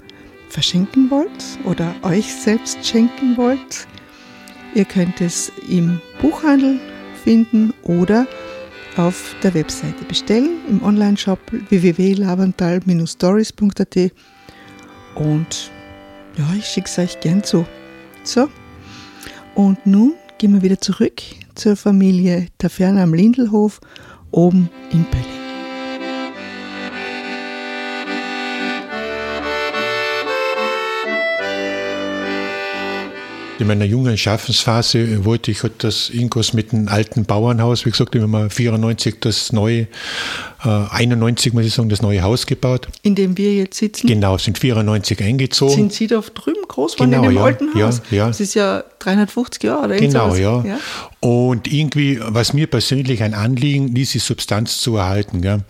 verschenken 0.49 1.11
wollt 1.11 1.59
oder 1.64 1.92
euch 2.03 2.33
selbst 2.33 2.87
schenken 2.87 3.37
wollt, 3.37 3.88
ihr 4.75 4.85
könnt 4.85 5.21
es 5.21 5.51
im 5.69 6.01
Buchhandel 6.21 6.79
finden 7.25 7.75
oder 7.83 8.29
auf 8.97 9.35
der 9.42 9.53
Webseite 9.55 10.05
bestellen, 10.05 10.61
im 10.69 10.81
Onlineshop 10.83 11.40
www.lavantal-stories.at 11.69 14.12
und 15.17 15.71
ja, 16.37 16.45
ich 16.57 16.67
schicke 16.67 16.89
es 16.89 16.99
euch 16.99 17.21
gern 17.21 17.43
zu. 17.43 17.67
So, 18.23 18.49
und 19.55 19.87
nun 19.87 20.15
gehen 20.39 20.53
wir 20.53 20.63
wieder 20.63 20.81
zurück 20.81 21.23
zur 21.55 21.77
Familie 21.77 22.49
Taferner 22.59 23.03
am 23.03 23.15
Lindelhof 23.15 23.81
oben 24.31 24.69
in 24.93 25.05
Pölling. 25.05 25.36
In 33.59 33.69
meiner 33.69 33.87
jungen 33.87 34.19
Schaffensphase 34.19 35.25
wollte 35.25 35.51
ich 35.51 35.62
das 35.79 36.11
irgendwas 36.11 36.53
mit 36.53 36.75
einem 36.75 36.88
alten 36.88 37.25
Bauernhaus, 37.25 37.87
wie 37.87 37.90
gesagt, 37.90 38.12
wir 38.12 38.21
haben 38.21 38.51
94 38.51 39.16
das 39.21 39.51
neue, 39.51 39.87
äh, 40.62 40.69
91 40.90 41.55
muss 41.55 41.64
ich 41.64 41.73
sagen, 41.73 41.88
das 41.88 42.03
neue 42.03 42.23
Haus 42.23 42.45
gebaut. 42.45 42.88
In 43.03 43.14
dem 43.14 43.38
wir 43.38 43.55
jetzt 43.55 43.79
sitzen? 43.79 44.09
Genau, 44.09 44.37
sind 44.37 44.59
94 44.59 45.23
eingezogen. 45.23 45.75
Sind 45.75 45.92
Sie 45.95 46.07
da 46.07 46.21
drüben 46.21 46.69
groß 46.69 46.97
geworden 46.97 47.12
genau, 47.12 47.23
in 47.25 47.31
dem 47.31 47.37
ja, 47.37 47.45
alten 47.45 47.75
Haus? 47.75 48.03
Ja, 48.11 48.16
ja. 48.19 48.27
Das 48.27 48.40
ist 48.40 48.55
ja 48.55 48.85
350 48.99 49.62
Jahre 49.62 49.85
oder 49.87 49.97
Genau, 49.97 50.35
ja. 50.35 50.62
ja. 50.62 50.79
Und 51.21 51.73
irgendwie, 51.73 52.21
was 52.23 52.53
mir 52.53 52.66
persönlich 52.66 53.23
ein 53.23 53.33
Anliegen, 53.33 53.95
diese 53.95 54.19
Substanz 54.19 54.79
zu 54.83 54.97
erhalten. 54.97 55.40
Gell? 55.40 55.62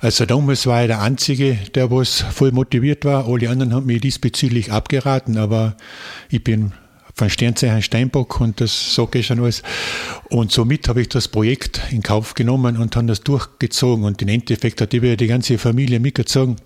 Also 0.00 0.26
damals 0.26 0.64
war 0.66 0.82
ich 0.82 0.86
der 0.86 1.00
Einzige, 1.00 1.58
der 1.74 1.90
was 1.90 2.20
voll 2.20 2.52
motiviert 2.52 3.04
war. 3.04 3.26
Alle 3.26 3.50
anderen 3.50 3.74
haben 3.74 3.86
mir 3.86 3.98
diesbezüglich 3.98 4.70
abgeraten, 4.70 5.36
aber 5.36 5.76
ich 6.30 6.44
bin 6.44 6.72
von 7.16 7.28
Sternzeichen 7.28 7.82
Steinbock 7.82 8.40
und 8.40 8.60
das 8.60 8.94
sage 8.94 9.18
ich 9.18 9.26
schon 9.26 9.40
alles. 9.40 9.64
Und 10.30 10.52
somit 10.52 10.86
habe 10.86 11.00
ich 11.00 11.08
das 11.08 11.26
Projekt 11.26 11.80
in 11.90 12.04
Kauf 12.04 12.34
genommen 12.34 12.76
und 12.76 12.94
habe 12.94 13.08
das 13.08 13.22
durchgezogen 13.22 14.04
und 14.04 14.22
im 14.22 14.28
Endeffekt 14.28 14.80
hat 14.80 14.92
die 14.92 15.26
ganze 15.26 15.58
Familie 15.58 15.98
mitgezogen. 15.98 16.56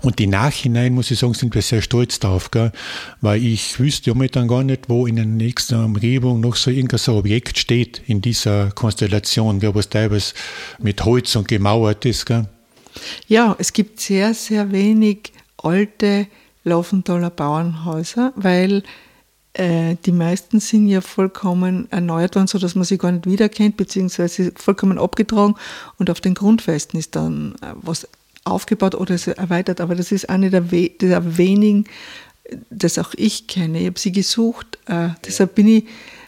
Und 0.00 0.20
im 0.20 0.30
Nachhinein, 0.30 0.94
muss 0.94 1.10
ich 1.10 1.18
sagen, 1.18 1.34
sind 1.34 1.54
wir 1.54 1.62
sehr 1.62 1.82
stolz 1.82 2.20
drauf, 2.20 2.50
gell? 2.50 2.72
weil 3.20 3.44
ich 3.44 3.78
wüsste 3.78 4.10
ja 4.10 4.26
dann 4.28 4.48
gar 4.48 4.62
nicht, 4.62 4.88
wo 4.88 5.06
in 5.06 5.16
der 5.16 5.26
nächsten 5.26 5.82
Umgebung 5.82 6.40
noch 6.40 6.56
so 6.56 6.70
irgendein 6.70 6.98
so 6.98 7.16
Objekt 7.16 7.58
steht 7.58 8.02
in 8.06 8.20
dieser 8.20 8.70
Konstellation, 8.70 9.60
gell? 9.60 9.74
was 9.74 9.88
teilweise 9.88 10.34
mit 10.78 11.04
Holz 11.04 11.34
und 11.36 11.48
gemauert 11.48 12.04
ist. 12.04 12.26
Gell? 12.26 12.46
Ja, 13.28 13.56
es 13.58 13.72
gibt 13.72 14.00
sehr, 14.00 14.34
sehr 14.34 14.72
wenig 14.72 15.32
alte 15.58 16.26
Laufenthaler 16.64 17.30
Bauernhäuser, 17.30 18.32
weil 18.36 18.82
äh, 19.54 19.96
die 20.04 20.12
meisten 20.12 20.60
sind 20.60 20.88
ja 20.88 21.00
vollkommen 21.00 21.90
erneuert 21.90 22.34
worden, 22.34 22.48
sodass 22.48 22.74
man 22.74 22.84
sie 22.84 22.98
gar 22.98 23.12
nicht 23.12 23.26
wiederkennt, 23.26 23.76
beziehungsweise 23.76 24.52
vollkommen 24.56 24.98
abgetragen 24.98 25.54
und 25.98 26.10
auf 26.10 26.20
den 26.20 26.34
Grundfesten 26.34 26.98
ist 26.98 27.14
dann 27.14 27.54
äh, 27.62 27.72
was 27.76 28.08
aufgebaut 28.44 28.94
oder 28.94 29.18
so 29.18 29.32
erweitert. 29.32 29.80
Aber 29.80 29.94
das 29.94 30.12
ist 30.12 30.28
eine 30.28 30.50
der, 30.50 30.70
we 30.70 30.90
der 30.90 31.36
wenigen, 31.36 31.84
das 32.70 32.98
auch 32.98 33.14
ich 33.16 33.46
kenne. 33.46 33.80
Ich 33.80 33.86
habe 33.86 33.98
sie 33.98 34.12
gesucht, 34.12 34.78
äh, 34.86 35.08
deshalb 35.24 35.54
bin 35.54 35.68
ich 35.68 35.84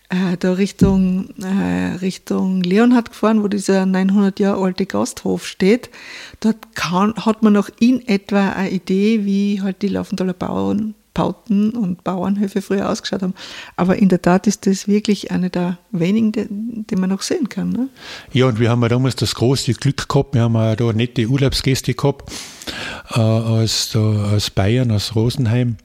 äh, 0.08 0.36
da 0.38 0.52
Richtung, 0.52 1.30
äh, 1.42 1.96
Richtung 1.96 2.62
Leonhard 2.62 3.10
gefahren, 3.10 3.42
wo 3.42 3.48
dieser 3.48 3.86
900 3.86 4.38
Jahre 4.38 4.62
alte 4.62 4.86
Gasthof 4.86 5.46
steht. 5.46 5.90
Dort 6.40 6.74
kann, 6.74 7.14
hat 7.16 7.42
man 7.42 7.52
noch 7.52 7.68
in 7.80 8.06
etwa 8.06 8.50
eine 8.50 8.70
Idee, 8.70 9.24
wie 9.24 9.60
halt 9.62 9.82
die 9.82 9.88
Laufenthaler 9.88 10.32
Bauern, 10.32 10.94
Bauten 11.16 11.70
und 11.70 12.04
Bauernhöfe 12.04 12.60
früher 12.60 12.90
ausgeschaut 12.90 13.22
haben. 13.22 13.34
Aber 13.74 13.96
in 13.96 14.10
der 14.10 14.20
Tat 14.20 14.46
ist 14.46 14.66
das 14.66 14.86
wirklich 14.86 15.30
eine 15.30 15.48
der 15.48 15.78
wenigen, 15.90 16.84
die, 16.86 16.96
man 16.96 17.08
noch 17.08 17.22
sehen 17.22 17.48
kann. 17.48 17.70
Ne? 17.70 17.88
Ja, 18.34 18.46
und 18.46 18.60
wir 18.60 18.68
haben 18.68 18.82
ja 18.82 18.88
damals 18.88 19.16
das 19.16 19.34
große 19.34 19.72
Glück 19.72 20.08
gehabt, 20.08 20.34
wir 20.34 20.42
haben 20.42 20.54
ja 20.54 20.76
da 20.76 20.92
nette 20.92 21.26
Urlaubsgäste 21.26 21.94
gehabt 21.94 22.30
äh, 23.14 23.20
aus, 23.20 23.90
da, 23.94 24.00
aus 24.34 24.50
Bayern, 24.50 24.90
aus 24.90 25.14
Rosenheim. 25.14 25.78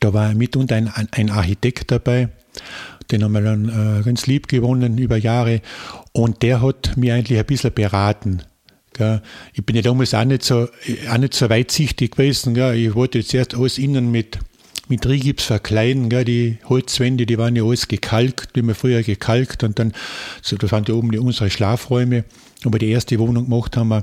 Da 0.00 0.12
war 0.12 0.34
mitunter 0.34 0.76
ein, 0.76 0.90
ein 1.10 1.30
Architekt 1.30 1.90
dabei, 1.90 2.28
den 3.10 3.24
haben 3.24 3.32
wir 3.32 3.40
dann 3.40 4.00
äh, 4.00 4.02
ganz 4.02 4.26
lieb 4.26 4.46
gewonnen 4.46 4.98
über 4.98 5.16
Jahre. 5.16 5.62
Und 6.12 6.42
der 6.42 6.60
hat 6.60 6.98
mich 6.98 7.12
eigentlich 7.12 7.38
ein 7.38 7.46
bisschen 7.46 7.72
beraten. 7.72 8.42
Gell. 8.94 9.22
Ich 9.54 9.64
bin 9.64 9.76
ja 9.76 9.82
damals 9.82 10.14
auch 10.14 10.24
nicht 10.24 10.44
so, 10.44 10.68
auch 11.10 11.18
nicht 11.18 11.34
so 11.34 11.48
weitsichtig 11.48 12.12
gewesen. 12.12 12.54
Gell. 12.54 12.76
Ich 12.76 12.94
wollte 12.94 13.18
jetzt 13.18 13.34
erst 13.34 13.54
alles 13.54 13.78
innen 13.78 14.10
mit, 14.10 14.38
mit 14.88 15.06
Rigips 15.06 15.44
verkleiden. 15.44 16.08
Gell. 16.08 16.24
Die 16.24 16.58
Holzwände, 16.68 17.26
die 17.26 17.38
waren 17.38 17.56
ja 17.56 17.64
alles 17.64 17.88
gekalkt, 17.88 18.50
wie 18.54 18.62
wir 18.62 18.74
früher 18.74 19.02
gekalkt. 19.02 19.64
Und 19.64 19.78
dann, 19.78 19.92
so, 20.42 20.56
da 20.56 20.70
waren 20.70 20.84
ja 20.86 20.94
oben 20.94 21.10
die, 21.10 21.18
unsere 21.18 21.50
Schlafräume, 21.50 22.24
wo 22.62 22.72
wir 22.72 22.78
die 22.78 22.90
erste 22.90 23.18
Wohnung 23.18 23.44
gemacht 23.44 23.76
haben. 23.76 24.02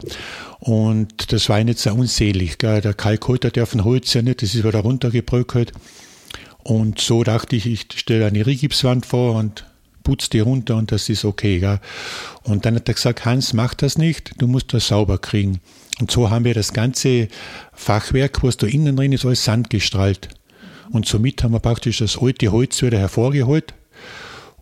Und 0.59 1.31
das 1.31 1.49
war 1.49 1.63
nicht 1.63 1.79
so 1.79 1.93
unselig. 1.93 2.57
Gell. 2.57 2.81
Der 2.81 2.93
Kalkholter 2.93 3.51
der 3.51 3.65
von 3.65 3.83
Holz 3.83 4.13
ja 4.13 4.21
nicht, 4.21 4.41
das 4.41 4.55
ist 4.55 4.63
wieder 4.63 4.79
runtergebröckelt. 4.79 5.71
Und 6.63 6.99
so 6.99 7.23
dachte 7.23 7.55
ich, 7.55 7.65
ich 7.65 7.87
stelle 7.95 8.25
eine 8.25 8.45
Rigipswand 8.45 9.05
vor 9.05 9.35
und 9.35 9.65
putze 10.09 10.29
die 10.31 10.39
runter 10.39 10.75
und 10.75 10.91
das 10.91 11.07
ist 11.07 11.23
okay. 11.23 11.59
Gell? 11.59 11.79
Und 12.43 12.65
dann 12.65 12.75
hat 12.75 12.87
er 12.87 12.95
gesagt, 12.95 13.25
Hans, 13.25 13.53
mach 13.53 13.75
das 13.75 13.97
nicht, 13.97 14.33
du 14.39 14.47
musst 14.47 14.73
das 14.73 14.87
sauber 14.87 15.19
kriegen. 15.19 15.59
Und 15.99 16.09
so 16.09 16.31
haben 16.31 16.45
wir 16.45 16.55
das 16.55 16.73
ganze 16.73 17.27
Fachwerk, 17.73 18.41
was 18.41 18.57
da 18.57 18.65
innen 18.65 18.95
drin 18.95 19.11
ist, 19.11 19.25
alles 19.25 19.43
Sand 19.43 19.69
gestrahlt. 19.69 20.29
Und 20.91 21.05
somit 21.05 21.43
haben 21.43 21.51
wir 21.51 21.59
praktisch 21.59 21.99
das 21.99 22.17
alte 22.19 22.51
Holz 22.51 22.81
wieder 22.81 22.97
hervorgeholt. 22.97 23.75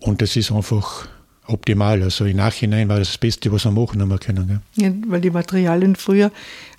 Und 0.01 0.21
das 0.21 0.35
ist 0.35 0.51
einfach 0.51 1.07
optimal. 1.45 2.03
Also 2.03 2.25
im 2.25 2.35
Nachhinein 2.35 2.89
war 2.89 2.99
das 2.99 3.09
das 3.09 3.17
Beste, 3.17 3.49
was 3.53 3.63
wir 3.63 3.71
machen 3.71 4.01
haben 4.01 4.19
können. 4.19 4.47
Gell? 4.47 4.85
Ja, 4.85 4.93
weil 5.07 5.21
die 5.21 5.31
Materialien 5.31 5.95
früher, 5.95 6.29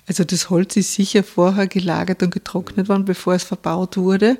also 0.05 0.23
das 0.23 0.51
Holz 0.51 0.75
ist 0.75 0.93
sicher 0.93 1.23
vorher 1.23 1.65
gelagert 1.65 2.21
und 2.21 2.31
getrocknet 2.31 2.87
worden, 2.87 3.05
bevor 3.05 3.33
es 3.33 3.43
verbaut 3.43 3.97
wurde 3.97 4.37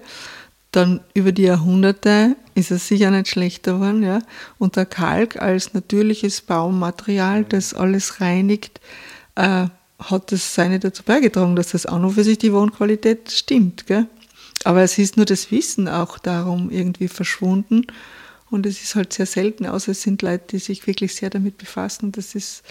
dann 0.72 1.02
über 1.14 1.32
die 1.32 1.44
Jahrhunderte 1.44 2.36
ist 2.54 2.72
es 2.72 2.88
sicher 2.88 3.10
nicht 3.12 3.30
schlechter 3.30 3.74
geworden. 3.74 4.04
Ja? 4.04 4.20
Und 4.58 4.76
der 4.76 4.86
Kalk 4.86 5.42
als 5.42 5.74
natürliches 5.74 6.42
Baumaterial, 6.42 7.44
das 7.44 7.74
alles 7.74 8.22
reinigt, 8.22 8.80
äh, 9.36 9.68
hat 10.00 10.32
das 10.32 10.56
seine 10.56 10.80
dazu 10.80 11.04
beigetragen, 11.04 11.56
dass 11.56 11.72
das 11.72 11.86
auch 11.86 12.00
noch 12.00 12.14
für 12.14 12.24
sich 12.24 12.38
die 12.38 12.54
Wohnqualität 12.54 13.32
stimmt. 13.32 13.88
Gell? 13.88 14.08
Aber 14.64 14.82
es 14.82 14.98
ist 14.98 15.18
nur 15.18 15.26
das 15.26 15.52
Wissen 15.52 15.88
auch 15.88 16.20
darum 16.20 16.70
irgendwie 16.70 17.08
verschwunden. 17.08 17.88
Und 18.50 18.66
es 18.66 18.82
ist 18.82 18.96
halt 18.96 19.14
sehr 19.14 19.26
selten, 19.26 19.66
außer 19.66 19.92
es 19.92 20.02
sind 20.02 20.22
Leute, 20.22 20.46
die 20.52 20.60
sich 20.60 20.88
wirklich 20.88 21.16
sehr 21.16 21.30
damit 21.30 21.58
befassen. 21.58 22.12
Das 22.12 22.36
ist 22.36 22.64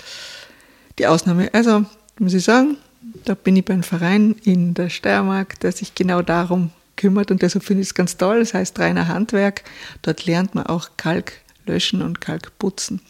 die 0.99 1.07
Ausnahme. 1.07 1.51
Also 1.53 1.85
muss 2.19 2.35
ich 2.35 2.45
sagen, 2.45 2.77
da 3.25 3.35
bin 3.35 3.57
ich 3.57 3.65
beim 3.65 3.83
Verein 3.83 4.35
in 4.43 4.75
der 4.75 4.89
Steiermark, 4.89 5.61
der 5.61 5.73
sich 5.73 5.95
genau 5.95 6.23
darum 6.23 6.71
kümmert 6.99 7.31
und 7.31 7.41
deshalb 7.41 7.65
finde 7.65 7.81
ich 7.81 7.89
es 7.89 7.95
ganz 7.95 8.19
toll. 8.19 8.41
Das 8.41 8.53
heißt 8.53 8.79
reiner 8.79 9.09
Handwerk. 9.09 9.65
Dort 10.03 10.27
lernt 10.27 10.55
man 10.55 10.67
auch 10.67 10.91
Kalk 10.99 11.33
löschen 11.65 12.03
und 12.03 12.21
Kalk 12.21 12.59
putzen. 12.59 13.01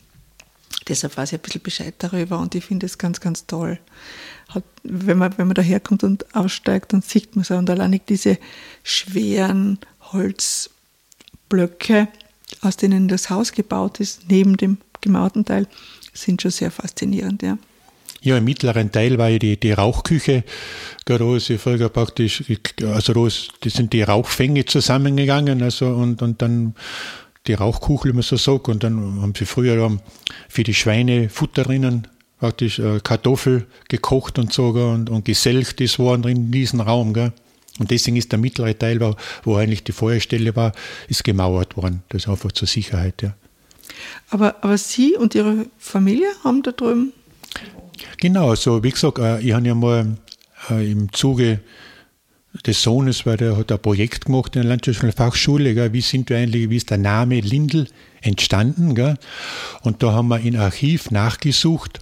Deshalb 0.87 1.17
weiß 1.17 1.33
ich 1.33 1.39
ein 1.39 1.43
bisschen 1.43 1.63
Bescheid 1.63 1.95
darüber 1.99 2.39
und 2.39 2.55
ich 2.55 2.65
finde 2.65 2.87
es 2.87 2.99
ganz, 2.99 3.21
ganz 3.21 3.47
toll. 3.47 3.81
Hat, 4.49 4.63
wenn, 4.85 5.19
man, 5.19 5.37
wenn 5.37 5.49
man 5.49 5.55
daherkommt 5.55 6.05
und 6.05 6.35
aussteigt, 6.35 6.93
dann 6.93 7.03
sieht 7.03 7.35
man 7.37 7.45
so 7.45 7.57
und 7.57 7.69
allein 7.69 8.01
diese 8.09 8.39
schweren 8.85 9.79
Holzblöcke, 10.13 12.09
aus 12.63 12.77
denen 12.77 13.09
das 13.09 13.29
Haus 13.29 13.53
gebaut 13.53 14.01
ist, 14.01 14.29
neben 14.29 14.57
dem 14.57 14.79
gemauerten 15.01 15.45
Teil, 15.45 15.67
sind 16.15 16.41
schon 16.41 16.51
sehr 16.51 16.71
faszinierend. 16.71 17.43
Ja. 17.43 17.59
Ja, 18.21 18.37
im 18.37 18.45
mittleren 18.45 18.91
Teil 18.91 19.19
war 19.19 19.29
ja 19.29 19.39
die, 19.39 19.59
die 19.59 19.73
Rauchküche. 19.73 20.45
Ja 21.05 21.59
früher 21.59 21.89
praktisch, 21.89 22.45
also 22.83 23.13
ist, 23.27 23.53
das 23.61 23.75
sind 23.75 23.93
die 23.93 24.03
Rauchfänge 24.03 24.65
zusammengegangen, 24.65 25.63
also 25.63 25.87
und, 25.87 26.21
und 26.23 26.43
dann 26.43 26.75
die 27.47 27.55
Rauchkuchel, 27.55 28.13
wie 28.13 28.17
man 28.17 28.23
so 28.23 28.37
sagt, 28.37 28.69
und 28.69 28.83
dann 28.85 29.23
haben 29.23 29.35
sie 29.37 29.47
früher 29.47 29.99
für 30.49 30.63
die 30.65 30.75
Schweine 30.75 31.29
Futter 31.29 31.63
drinnen, 31.63 32.09
praktisch 32.39 32.79
äh, 32.79 33.01
Kartoffel 33.03 33.67
gekocht 33.89 34.39
und 34.39 34.53
so 34.53 34.69
und, 34.69 35.11
und 35.11 35.25
geselcht 35.25 35.81
worden 35.99 36.23
drin 36.23 36.37
in 36.37 36.51
diesem 36.51 36.81
Raum. 36.81 37.15
Gell. 37.15 37.33
Und 37.79 37.91
deswegen 37.91 38.17
ist 38.17 38.33
der 38.33 38.39
mittlere 38.39 38.77
Teil, 38.77 39.01
wo, 39.01 39.15
wo 39.45 39.57
eigentlich 39.57 39.85
die 39.85 39.93
Feuerstelle 39.93 40.55
war, 40.57 40.73
ist 41.09 41.25
gemauert 41.25 41.77
worden. 41.77 42.03
Das 42.09 42.25
ist 42.25 42.29
einfach 42.29 42.53
zur 42.53 42.69
Sicherheit. 42.69 43.23
Ja. 43.23 43.35
Aber, 44.31 44.57
aber 44.63 44.77
Sie 44.77 45.17
und 45.17 45.35
Ihre 45.35 45.67
Familie 45.79 46.29
haben 46.45 46.63
da 46.63 46.73
drüben 46.73 47.13
Genau, 48.19 48.55
so 48.55 48.83
wie 48.83 48.91
gesagt, 48.91 49.19
äh, 49.19 49.41
ich 49.41 49.53
habe 49.53 49.67
ja 49.67 49.75
mal 49.75 50.17
äh, 50.71 50.91
im 50.91 51.13
Zuge 51.13 51.61
des 52.67 52.83
Sohnes, 52.83 53.27
weil 53.27 53.37
der 53.37 53.57
hat 53.57 53.71
ein 53.71 53.79
Projekt 53.81 54.27
gemacht 54.27 54.57
in 54.57 54.63
der 54.63 54.71
Landwirtschaftlichen 54.71 55.17
Fachschule, 55.17 55.93
wie 55.93 56.01
sind 56.01 56.31
wir 56.31 56.39
eigentlich, 56.39 56.71
wie 56.71 56.77
ist 56.77 56.91
der 56.91 56.99
Name 56.99 57.41
Lindl 57.41 57.87
entstanden, 58.21 59.17
und 59.83 60.03
da 60.03 60.13
haben 60.13 60.29
wir 60.29 60.41
in 60.41 60.57
Archiv 60.57 61.11
nachgesucht. 61.11 62.01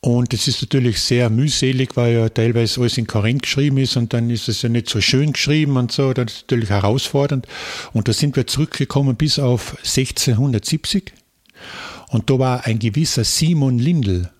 Und 0.00 0.32
das 0.32 0.46
ist 0.46 0.62
natürlich 0.62 1.00
sehr 1.00 1.28
mühselig, 1.28 1.96
weil 1.96 2.14
ja 2.14 2.28
teilweise 2.28 2.80
alles 2.80 2.98
in 2.98 3.08
Korrent 3.08 3.42
geschrieben 3.42 3.78
ist 3.78 3.96
und 3.96 4.12
dann 4.12 4.30
ist 4.30 4.48
es 4.48 4.62
ja 4.62 4.68
nicht 4.68 4.88
so 4.88 5.00
schön 5.00 5.32
geschrieben 5.32 5.76
und 5.76 5.90
so, 5.90 6.12
das 6.12 6.32
ist 6.32 6.40
natürlich 6.42 6.70
herausfordernd. 6.70 7.48
Und 7.92 8.06
da 8.06 8.12
sind 8.12 8.36
wir 8.36 8.46
zurückgekommen 8.46 9.16
bis 9.16 9.40
auf 9.40 9.76
1670 9.78 11.12
und 12.10 12.30
da 12.30 12.38
war 12.38 12.64
ein 12.64 12.78
gewisser 12.78 13.24
Simon 13.24 13.80
Lindl 13.80 14.30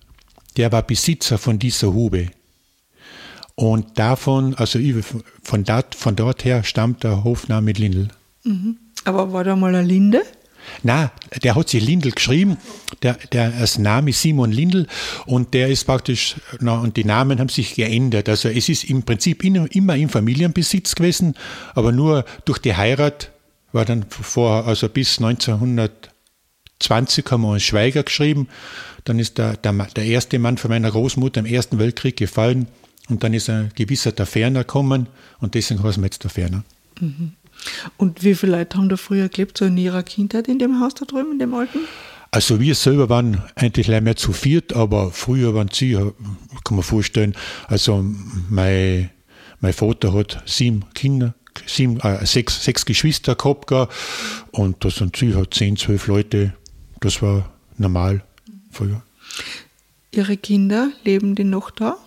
der 0.57 0.71
war 0.71 0.83
Besitzer 0.83 1.37
von 1.37 1.59
dieser 1.59 1.93
Hube. 1.93 2.31
Und 3.55 3.99
davon, 3.99 4.55
also 4.55 4.79
von 5.43 5.63
dort, 5.65 5.95
von 5.95 6.15
dort 6.15 6.45
her 6.45 6.63
stammt 6.63 7.03
der 7.03 7.23
Hofname 7.23 7.73
Lindl. 7.73 8.07
Mhm. 8.43 8.77
Aber 9.03 9.33
war 9.33 9.43
da 9.43 9.55
mal 9.55 9.75
eine 9.75 9.85
Linde? 9.85 10.21
Na, 10.83 11.11
der 11.43 11.55
hat 11.55 11.69
sich 11.69 11.83
Lindl 11.83 12.11
geschrieben, 12.11 12.57
der, 13.01 13.13
der 13.31 13.51
das 13.51 13.77
Name 13.77 14.11
Simon 14.13 14.51
Lindl 14.51 14.87
und 15.25 15.53
der 15.53 15.69
ist 15.69 15.85
praktisch, 15.85 16.35
na, 16.59 16.79
und 16.79 16.97
die 16.97 17.05
Namen 17.05 17.39
haben 17.39 17.49
sich 17.49 17.75
geändert. 17.75 18.29
Also 18.29 18.49
es 18.49 18.69
ist 18.69 18.85
im 18.85 19.03
Prinzip 19.03 19.43
immer 19.43 19.95
im 19.95 20.09
Familienbesitz 20.09 20.95
gewesen, 20.95 21.35
aber 21.75 21.91
nur 21.91 22.25
durch 22.45 22.59
die 22.59 22.75
Heirat 22.75 23.31
war 23.71 23.85
dann 23.85 24.05
vor, 24.09 24.65
also 24.67 24.89
bis 24.89 25.19
1920 25.19 27.25
haben 27.29 27.41
wir 27.41 27.49
uns 27.49 27.63
Schweiger 27.63 28.03
geschrieben 28.03 28.47
dann 29.05 29.19
ist 29.19 29.37
der, 29.37 29.57
der, 29.57 29.73
der 29.73 30.05
erste 30.05 30.39
Mann 30.39 30.57
von 30.57 30.69
meiner 30.69 30.91
Großmutter 30.91 31.39
im 31.39 31.45
Ersten 31.45 31.79
Weltkrieg 31.79 32.17
gefallen 32.17 32.67
und 33.09 33.23
dann 33.23 33.33
ist 33.33 33.49
ein 33.49 33.71
gewisser 33.75 34.11
der 34.11 34.25
Ferner 34.25 34.61
gekommen 34.61 35.07
und 35.39 35.55
deswegen 35.55 35.83
heißen 35.83 36.01
wir 36.01 36.07
jetzt 36.07 36.23
der 36.23 36.29
Ferner. 36.29 36.63
Mhm. 36.99 37.33
Und 37.97 38.23
wie 38.23 38.35
viele 38.35 38.57
Leute 38.57 38.77
haben 38.77 38.89
da 38.89 38.95
früher 38.95 39.27
gelebt, 39.29 39.57
so 39.57 39.65
in 39.65 39.77
ihrer 39.77 40.03
Kindheit 40.03 40.47
in 40.47 40.59
dem 40.59 40.79
Haus 40.79 40.93
da 40.93 41.05
drüben, 41.05 41.33
in 41.33 41.39
dem 41.39 41.53
alten? 41.53 41.79
Also 42.31 42.59
wir 42.59 42.75
selber 42.75 43.09
waren 43.09 43.41
eigentlich 43.55 43.87
leider 43.87 44.01
mehr 44.01 44.15
zu 44.15 44.33
viert, 44.33 44.73
aber 44.73 45.11
früher 45.11 45.55
waren 45.55 45.69
sie, 45.73 45.93
kann 45.93 46.75
man 46.75 46.83
vorstellen, 46.83 47.35
also 47.67 48.05
mein, 48.49 49.09
mein 49.59 49.73
Vater 49.73 50.13
hat 50.13 50.43
sieben 50.45 50.85
Kinder, 50.93 51.33
sieben, 51.65 51.99
äh, 52.01 52.23
sechs, 52.25 52.63
sechs 52.63 52.85
Geschwister 52.85 53.35
gehabt 53.35 53.71
und 54.51 54.85
da 54.85 54.91
sind 54.91 55.15
sie 55.15 55.33
halt 55.33 55.55
zehn, 55.55 55.75
zwölf 55.75 56.05
Leute, 56.07 56.53
das 56.99 57.21
war 57.23 57.49
normal 57.77 58.23
früher. 58.69 59.01
Ihre 60.11 60.37
Kinder, 60.37 60.91
leben 61.03 61.35
die 61.35 61.43
noch 61.43 61.71
da? 61.71 61.97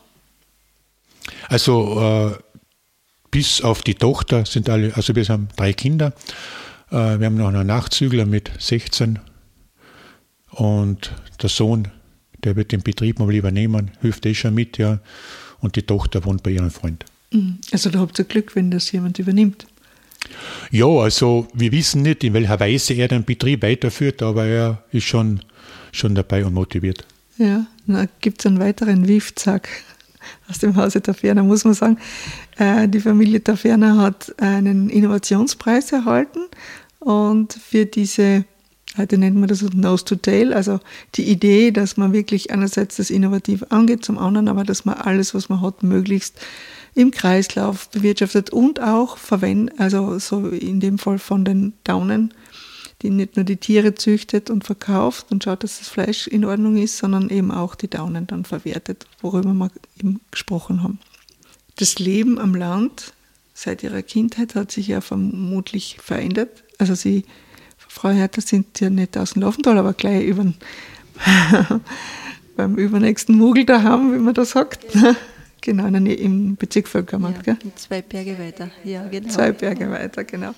Also 1.48 2.34
äh, 2.34 2.38
bis 3.30 3.60
auf 3.60 3.82
die 3.82 3.94
Tochter 3.94 4.44
sind 4.44 4.68
alle, 4.68 4.94
also 4.96 5.14
wir 5.14 5.24
haben 5.24 5.48
drei 5.56 5.72
Kinder. 5.72 6.12
Äh, 6.90 7.18
wir 7.18 7.26
haben 7.26 7.36
noch 7.36 7.48
einen 7.48 7.66
Nachzügler 7.66 8.26
mit 8.26 8.50
16 8.58 9.18
und 10.50 11.12
der 11.40 11.48
Sohn, 11.48 11.88
der 12.44 12.56
wird 12.56 12.72
den 12.72 12.82
Betrieb 12.82 13.18
mal 13.18 13.32
übernehmen, 13.34 13.92
hilft 14.00 14.26
eh 14.26 14.34
schon 14.34 14.54
mit, 14.54 14.78
ja. 14.78 15.00
Und 15.60 15.76
die 15.76 15.82
Tochter 15.82 16.24
wohnt 16.24 16.42
bei 16.42 16.50
ihrem 16.50 16.70
Freund. 16.70 17.04
Mhm. 17.30 17.58
Also 17.70 17.88
da 17.88 18.00
habt 18.00 18.18
ihr 18.18 18.24
Glück, 18.24 18.56
wenn 18.56 18.70
das 18.70 18.90
jemand 18.92 19.18
übernimmt. 19.18 19.66
Ja, 20.70 20.86
also 20.86 21.48
wir 21.52 21.72
wissen 21.72 22.02
nicht, 22.02 22.24
in 22.24 22.34
welcher 22.34 22.58
Weise 22.58 22.94
er 22.94 23.08
den 23.08 23.24
Betrieb 23.24 23.62
weiterführt, 23.62 24.22
aber 24.22 24.46
er 24.46 24.82
ist 24.90 25.04
schon, 25.04 25.40
schon 25.92 26.14
dabei 26.14 26.44
und 26.44 26.54
motiviert. 26.54 27.04
Ja, 27.38 27.66
gibt 28.20 28.40
es 28.40 28.46
einen 28.46 28.60
weiteren 28.60 29.08
Wiefzack 29.08 29.68
aus 30.48 30.58
dem 30.58 30.76
Hause 30.76 31.02
Taferner, 31.02 31.42
muss 31.42 31.64
man 31.64 31.74
sagen. 31.74 31.98
Äh, 32.56 32.88
die 32.88 33.00
Familie 33.00 33.42
Taferner 33.42 33.98
hat 33.98 34.34
einen 34.40 34.90
Innovationspreis 34.90 35.92
erhalten 35.92 36.40
und 37.00 37.52
für 37.52 37.86
diese, 37.86 38.44
heute 38.96 39.18
nennt 39.18 39.36
man 39.36 39.48
das 39.48 39.62
Nose 39.62 40.04
to 40.04 40.16
Tail, 40.16 40.52
also 40.52 40.80
die 41.16 41.24
Idee, 41.24 41.70
dass 41.70 41.96
man 41.96 42.12
wirklich 42.12 42.50
einerseits 42.50 42.96
das 42.96 43.10
innovativ 43.10 43.64
angeht, 43.70 44.04
zum 44.04 44.18
anderen 44.18 44.48
aber, 44.48 44.64
dass 44.64 44.84
man 44.84 44.96
alles, 44.96 45.34
was 45.34 45.48
man 45.48 45.60
hat, 45.60 45.82
möglichst 45.82 46.38
im 46.94 47.10
Kreislauf 47.10 47.88
bewirtschaftet 47.88 48.50
und 48.50 48.80
auch 48.80 49.16
verwendet, 49.16 49.78
also 49.78 50.18
so 50.18 50.48
in 50.48 50.80
dem 50.80 50.98
Fall 50.98 51.18
von 51.18 51.44
den 51.44 51.72
Daunen, 51.84 52.34
die 53.00 53.10
nicht 53.10 53.36
nur 53.36 53.44
die 53.44 53.56
Tiere 53.56 53.94
züchtet 53.94 54.50
und 54.50 54.64
verkauft 54.64 55.26
und 55.30 55.44
schaut, 55.44 55.64
dass 55.64 55.78
das 55.78 55.88
Fleisch 55.88 56.26
in 56.26 56.44
Ordnung 56.44 56.76
ist, 56.76 56.98
sondern 56.98 57.30
eben 57.30 57.50
auch 57.50 57.74
die 57.74 57.88
Daunen 57.88 58.26
dann 58.26 58.44
verwertet, 58.44 59.06
worüber 59.20 59.52
wir 59.52 59.70
eben 59.98 60.20
gesprochen 60.30 60.82
haben. 60.82 60.98
Das 61.76 61.98
Leben 61.98 62.38
am 62.38 62.54
Land 62.54 63.12
seit 63.54 63.82
ihrer 63.82 64.02
Kindheit 64.02 64.54
hat 64.54 64.70
sich 64.70 64.88
ja 64.88 65.00
vermutlich 65.00 65.98
verändert. 66.00 66.62
Also 66.78 66.94
sie, 66.94 67.24
Frau 67.76 68.10
Hertha, 68.10 68.40
sind 68.40 68.80
ja 68.80 68.90
nicht 68.90 69.16
aus 69.16 69.32
dem 69.32 69.42
Laufental, 69.42 69.78
aber 69.78 69.94
gleich 69.94 70.24
über 70.24 70.52
beim 72.56 72.76
übernächsten 72.76 73.36
Mugel 73.36 73.64
da 73.64 73.82
haben, 73.82 74.14
wie 74.14 74.18
man 74.18 74.34
das 74.34 74.50
sagt. 74.50 74.86
Genau, 75.62 75.86
im 75.86 76.56
Bezirk 76.56 76.88
Völkermarkt. 76.88 77.46
Ja, 77.46 77.56
zwei 77.76 78.02
Berge 78.02 78.36
weiter, 78.36 78.70
ja, 78.82 79.06
genau. 79.06 79.28
Zwei 79.28 79.52
Berge 79.52 79.88
weiter, 79.90 80.24
genau. 80.24 80.54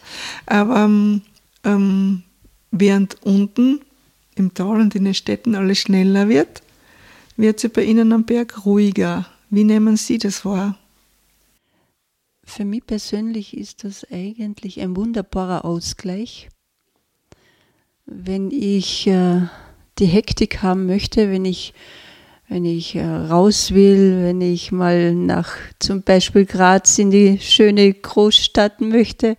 Aber 0.46 0.84
ähm, 0.84 1.20
ähm, 1.62 2.22
während 2.70 3.22
unten 3.22 3.82
im 4.34 4.54
Tal 4.54 4.80
und 4.80 4.94
in 4.94 5.04
den 5.04 5.12
Städten 5.12 5.54
alles 5.54 5.78
schneller 5.78 6.30
wird, 6.30 6.62
wird 7.36 7.62
es 7.62 7.70
bei 7.70 7.84
Ihnen 7.84 8.12
am 8.12 8.24
Berg 8.24 8.64
ruhiger. 8.64 9.26
Wie 9.50 9.64
nehmen 9.64 9.98
Sie 9.98 10.16
das 10.16 10.44
wahr? 10.46 10.78
Für 12.42 12.64
mich 12.64 12.86
persönlich 12.86 13.54
ist 13.56 13.84
das 13.84 14.06
eigentlich 14.10 14.80
ein 14.80 14.96
wunderbarer 14.96 15.66
Ausgleich. 15.66 16.48
Wenn 18.06 18.50
ich 18.50 19.06
äh, 19.06 19.42
die 19.98 20.06
Hektik 20.06 20.62
haben 20.62 20.86
möchte, 20.86 21.30
wenn 21.30 21.44
ich 21.44 21.74
wenn 22.48 22.64
ich 22.64 22.94
äh, 22.94 23.04
raus 23.04 23.72
will, 23.72 24.22
wenn 24.22 24.40
ich 24.40 24.70
mal 24.70 25.14
nach 25.14 25.56
zum 25.78 26.02
Beispiel 26.02 26.44
Graz 26.44 26.98
in 26.98 27.10
die 27.10 27.38
schöne 27.40 27.92
Großstadt 27.92 28.80
möchte, 28.80 29.36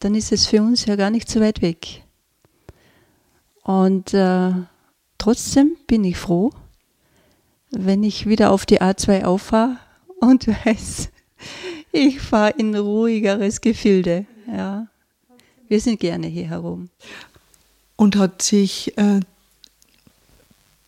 dann 0.00 0.14
ist 0.14 0.32
es 0.32 0.46
für 0.46 0.62
uns 0.62 0.86
ja 0.86 0.96
gar 0.96 1.10
nicht 1.10 1.28
so 1.30 1.40
weit 1.40 1.62
weg. 1.62 2.02
Und 3.62 4.14
äh, 4.14 4.52
trotzdem 5.18 5.76
bin 5.86 6.04
ich 6.04 6.16
froh, 6.16 6.50
wenn 7.70 8.02
ich 8.02 8.26
wieder 8.26 8.50
auf 8.50 8.66
die 8.66 8.80
A2 8.80 9.24
auffahre 9.24 9.78
und 10.20 10.48
weiß, 10.64 11.10
ich 11.92 12.20
fahre 12.20 12.54
in 12.58 12.74
ruhigeres 12.74 13.60
Gefilde. 13.60 14.26
Ja. 14.46 14.86
Wir 15.68 15.80
sind 15.80 16.00
gerne 16.00 16.26
hier 16.26 16.48
herum. 16.48 16.88
Und 17.96 18.16
hat 18.16 18.42
sich 18.42 18.96
äh, 18.96 19.20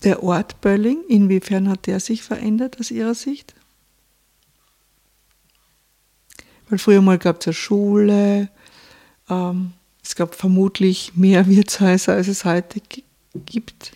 der 0.04 0.22
Ort 0.22 0.60
Bölling, 0.60 1.02
inwiefern 1.08 1.68
hat 1.68 1.86
der 1.86 2.00
sich 2.00 2.22
verändert 2.22 2.78
aus 2.80 2.90
Ihrer 2.90 3.14
Sicht? 3.14 3.54
Weil 6.68 6.78
früher 6.78 7.02
mal 7.02 7.18
gab 7.18 7.40
es 7.40 7.48
eine 7.48 7.54
Schule, 7.54 8.48
ähm, 9.28 9.72
es 10.02 10.14
gab 10.14 10.34
vermutlich 10.34 11.16
mehr 11.16 11.46
Wirtshäuser, 11.48 12.14
als 12.14 12.28
es 12.28 12.44
heute 12.44 12.80
gibt. 13.46 13.92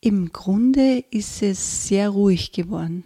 Im 0.00 0.32
Grunde 0.32 1.02
ist 1.10 1.42
es 1.42 1.88
sehr 1.88 2.10
ruhig 2.10 2.52
geworden. 2.52 3.04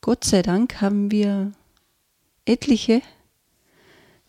Gott 0.00 0.24
sei 0.24 0.42
Dank 0.42 0.80
haben 0.80 1.10
wir 1.10 1.52
etliche, 2.44 3.02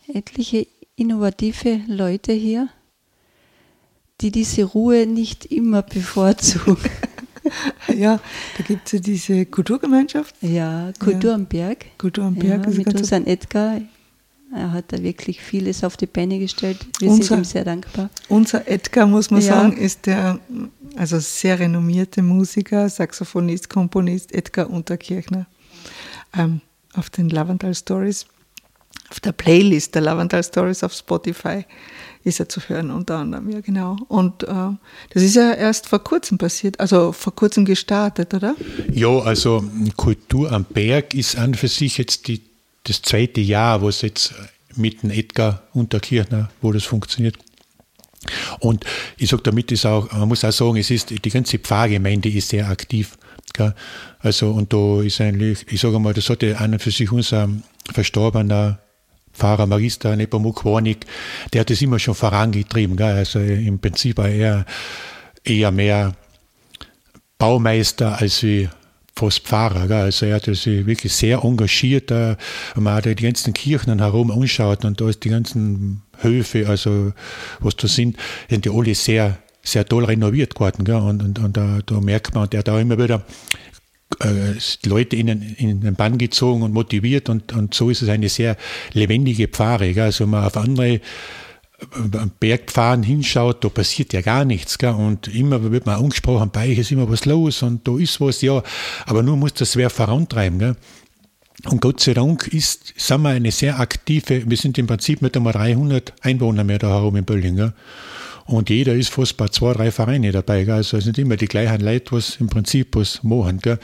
etliche 0.06 0.66
innovative 0.94 1.80
Leute 1.88 2.32
hier, 2.32 2.68
die 4.20 4.30
diese 4.30 4.64
Ruhe 4.64 5.06
nicht 5.06 5.46
immer 5.46 5.82
bevorzugen. 5.82 6.90
ja, 7.94 8.20
da 8.56 8.64
gibt 8.64 8.86
es 8.86 8.92
ja 8.92 8.98
diese 9.00 9.46
Kulturgemeinschaft. 9.46 10.34
Ja, 10.40 10.92
Kultur 10.98 11.30
ja. 11.30 11.36
am 11.36 11.46
Berg. 11.46 11.86
Kultur 11.98 12.24
am 12.24 12.34
Berg. 12.34 12.66
Ja, 12.66 12.70
mit 12.70 12.94
unserem 12.94 13.26
Edgar. 13.26 13.80
Er 14.54 14.72
hat 14.72 14.92
da 14.92 15.02
wirklich 15.02 15.40
vieles 15.40 15.82
auf 15.82 15.96
die 15.96 16.06
Beine 16.06 16.38
gestellt. 16.38 16.86
Wir 17.00 17.10
unser, 17.10 17.24
sind 17.24 17.38
ihm 17.38 17.44
sehr 17.44 17.64
dankbar. 17.64 18.08
Unser 18.28 18.68
Edgar, 18.68 19.06
muss 19.06 19.30
man 19.30 19.40
ja. 19.40 19.48
sagen, 19.48 19.76
ist 19.76 20.06
der 20.06 20.38
also 20.96 21.18
sehr 21.18 21.58
renommierte 21.58 22.22
Musiker, 22.22 22.88
Saxophonist, 22.88 23.68
Komponist 23.68 24.32
Edgar 24.32 24.70
Unterkirchner. 24.70 25.46
Ähm, 26.36 26.60
auf 26.94 27.10
den 27.10 27.30
Lavandal 27.30 27.74
Stories, 27.74 28.26
auf 29.10 29.18
der 29.18 29.32
Playlist 29.32 29.94
der 29.96 30.02
Lavandal 30.02 30.44
Stories 30.44 30.84
auf 30.84 30.92
Spotify 30.92 31.64
ist 32.24 32.40
er 32.40 32.48
zu 32.48 32.60
hören, 32.60 32.90
unter 32.90 33.18
anderem, 33.18 33.50
ja 33.50 33.60
genau. 33.60 33.96
Und 34.08 34.42
äh, 34.44 34.46
das 35.10 35.22
ist 35.22 35.36
ja 35.36 35.52
erst 35.52 35.86
vor 35.86 36.02
kurzem 36.02 36.38
passiert, 36.38 36.80
also 36.80 37.12
vor 37.12 37.34
kurzem 37.34 37.66
gestartet, 37.66 38.32
oder? 38.32 38.56
Ja, 38.90 39.18
also 39.18 39.62
Kultur 39.96 40.50
am 40.50 40.64
Berg 40.64 41.14
ist 41.14 41.36
an 41.36 41.54
für 41.54 41.68
sich 41.68 41.98
jetzt 41.98 42.26
die, 42.26 42.40
das 42.84 43.02
zweite 43.02 43.40
Jahr, 43.40 43.82
wo 43.82 43.88
es 43.88 44.00
jetzt 44.00 44.34
mit 44.74 45.02
dem 45.02 45.10
Edgar 45.10 45.62
Unterkirchner, 45.74 46.50
wo 46.62 46.72
das 46.72 46.84
funktioniert. 46.84 47.36
Und 48.58 48.84
ich 49.18 49.28
sage 49.28 49.42
damit 49.42 49.70
ist 49.70 49.84
auch, 49.84 50.10
man 50.12 50.28
muss 50.28 50.44
auch 50.44 50.52
sagen, 50.52 50.78
es 50.78 50.90
ist 50.90 51.10
die 51.10 51.30
ganze 51.30 51.58
Pfarrgemeinde 51.58 52.30
ist 52.30 52.48
sehr 52.48 52.68
aktiv. 52.68 53.18
Gell? 53.52 53.74
Also 54.20 54.50
und 54.50 54.72
da 54.72 55.02
ist 55.02 55.20
eigentlich, 55.20 55.66
ich 55.70 55.80
sage 55.80 55.98
mal, 55.98 56.14
das 56.14 56.30
hatte 56.30 56.56
und 56.58 56.80
für 56.80 56.90
sich 56.90 57.12
unser 57.12 57.50
verstorbener 57.92 58.78
Pfarrer 59.34 59.66
Magister 59.66 60.16
Nepomuk 60.16 60.64
Warnig, 60.64 61.06
der 61.52 61.62
hat 61.62 61.70
das 61.70 61.82
immer 61.82 61.98
schon 61.98 62.14
vorangetrieben. 62.14 62.96
Gell? 62.96 63.16
Also 63.16 63.40
im 63.40 63.78
Prinzip 63.78 64.18
war 64.18 64.28
er 64.28 64.64
eher 65.44 65.70
mehr 65.70 66.14
Baumeister 67.38 68.18
als 68.18 68.42
wie 68.42 68.68
fast 69.14 69.40
Pfarrer. 69.40 69.86
Gell? 69.86 70.02
Also 70.02 70.26
er 70.26 70.36
hat 70.36 70.44
sich 70.44 70.86
wirklich 70.86 71.12
sehr 71.12 71.42
engagiert, 71.44 72.10
wenn 72.10 72.36
man 72.76 73.02
die 73.02 73.14
ganzen 73.14 73.52
Kirchen 73.52 73.98
herum 73.98 74.30
anschaut 74.30 74.84
und 74.84 75.00
da 75.00 75.08
ist 75.08 75.24
die 75.24 75.30
ganzen 75.30 76.02
Höfe, 76.20 76.68
also 76.68 77.12
was 77.60 77.76
da 77.76 77.88
sind, 77.88 78.16
sind 78.48 78.64
die 78.64 78.70
alle 78.70 78.94
sehr, 78.94 79.38
sehr 79.62 79.84
toll 79.84 80.04
renoviert 80.04 80.54
geworden. 80.54 80.84
Gell? 80.84 80.96
Und, 80.96 81.22
und, 81.22 81.38
und 81.38 81.56
da, 81.56 81.80
da 81.84 82.00
merkt 82.00 82.34
man, 82.34 82.48
der 82.50 82.60
hat 82.60 82.68
auch 82.68 82.78
immer 82.78 82.98
wieder 82.98 83.16
äh, 83.16 83.74
Leute 84.84 85.16
in 85.16 85.26
den, 85.26 85.42
in 85.42 85.80
den 85.80 85.94
Bann 85.94 86.18
gezogen 86.18 86.62
und 86.62 86.72
motiviert 86.72 87.28
und, 87.28 87.52
und 87.52 87.74
so 87.74 87.90
ist 87.90 88.02
es 88.02 88.08
eine 88.08 88.28
sehr 88.28 88.56
lebendige 88.92 89.48
Pfarre. 89.48 89.92
Gell? 89.92 90.04
Also 90.04 90.26
man 90.26 90.44
auf 90.44 90.56
andere 90.56 90.94
äh, 90.94 91.00
Bergpfaden 92.40 93.02
hinschaut, 93.02 93.64
da 93.64 93.68
passiert 93.68 94.12
ja 94.12 94.20
gar 94.20 94.44
nichts. 94.44 94.78
Gell? 94.78 94.90
Und 94.90 95.28
immer 95.28 95.70
wird 95.70 95.86
man 95.86 96.00
angesprochen, 96.00 96.50
bei 96.52 96.70
euch 96.70 96.78
ist 96.78 96.92
immer 96.92 97.10
was 97.10 97.24
los 97.24 97.62
und 97.62 97.86
da 97.86 97.98
ist 97.98 98.20
was, 98.20 98.42
ja. 98.42 98.62
Aber 99.06 99.22
nur 99.22 99.36
muss 99.36 99.54
das 99.54 99.76
wer 99.76 99.90
vorantreiben. 99.90 100.58
Gell? 100.58 100.76
Und 101.66 101.80
Gott 101.80 102.00
sei 102.00 102.14
Dank 102.14 102.48
ist, 102.48 102.92
sind 102.96 103.22
wir 103.22 103.30
eine 103.30 103.50
sehr 103.50 103.80
aktive, 103.80 104.48
wir 104.48 104.56
sind 104.56 104.76
im 104.78 104.86
Prinzip 104.86 105.22
mit 105.22 105.36
einmal 105.36 105.52
300 105.54 106.12
Einwohner 106.20 106.64
mehr 106.64 106.78
da 106.78 106.88
herum 106.88 107.16
in 107.16 107.24
Bölling. 107.24 107.56
Gell? 107.56 107.72
Und 108.46 108.68
jeder 108.70 108.94
ist 108.94 109.10
fast 109.10 109.36
bei 109.36 109.48
zwei, 109.48 109.72
drei 109.72 109.90
Vereinen 109.90 110.32
dabei. 110.32 110.64
Gell? 110.64 110.74
Also 110.74 110.98
es 110.98 111.04
sind 111.04 111.18
immer 111.18 111.36
die 111.36 111.46
gleichen 111.46 111.80
Leute, 111.80 112.12
was 112.12 112.36
im 112.36 112.48
Prinzip 112.48 112.96
was 112.96 113.22
machen. 113.22 113.58
Gell? 113.60 113.78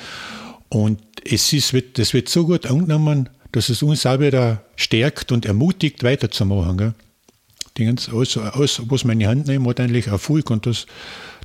Und 0.68 1.00
es 1.24 1.52
ist, 1.52 1.74
das 1.94 2.12
wird 2.12 2.28
so 2.28 2.46
gut 2.46 2.66
angenommen, 2.66 3.28
dass 3.52 3.68
es 3.68 3.82
uns 3.82 4.06
auch 4.06 4.20
wieder 4.20 4.64
stärkt 4.76 5.32
und 5.32 5.46
ermutigt, 5.46 6.04
weiterzumachen. 6.04 6.76
Gell? 6.76 6.94
Die 7.76 7.86
ganze, 7.86 8.12
alles, 8.12 8.36
alles, 8.36 8.82
was 8.86 9.04
man 9.04 9.14
in 9.14 9.20
die 9.20 9.26
Hand 9.26 9.46
nehmen, 9.46 9.66
hat 9.66 9.80
eigentlich 9.80 10.08
Erfolg 10.08 10.50
und 10.50 10.66
das, 10.66 10.86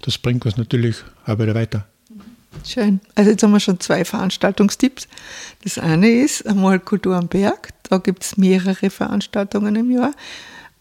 das 0.02 0.18
bringt 0.18 0.46
uns 0.46 0.58
natürlich 0.58 0.98
auch 1.26 1.40
wieder 1.40 1.56
weiter. 1.56 1.88
Schön. 2.64 3.00
Also 3.16 3.32
jetzt 3.32 3.44
haben 3.44 3.52
wir 3.52 3.60
schon 3.60 3.80
zwei 3.80 4.06
Veranstaltungstipps. 4.06 5.08
Das 5.64 5.78
eine 5.78 6.10
ist 6.10 6.48
einmal 6.48 6.80
Kultur 6.80 7.16
am 7.16 7.28
Berg. 7.28 7.70
Da 7.84 7.98
gibt 7.98 8.24
es 8.24 8.38
mehrere 8.38 8.90
Veranstaltungen 8.90 9.76
im 9.76 9.92
Jahr. 9.92 10.14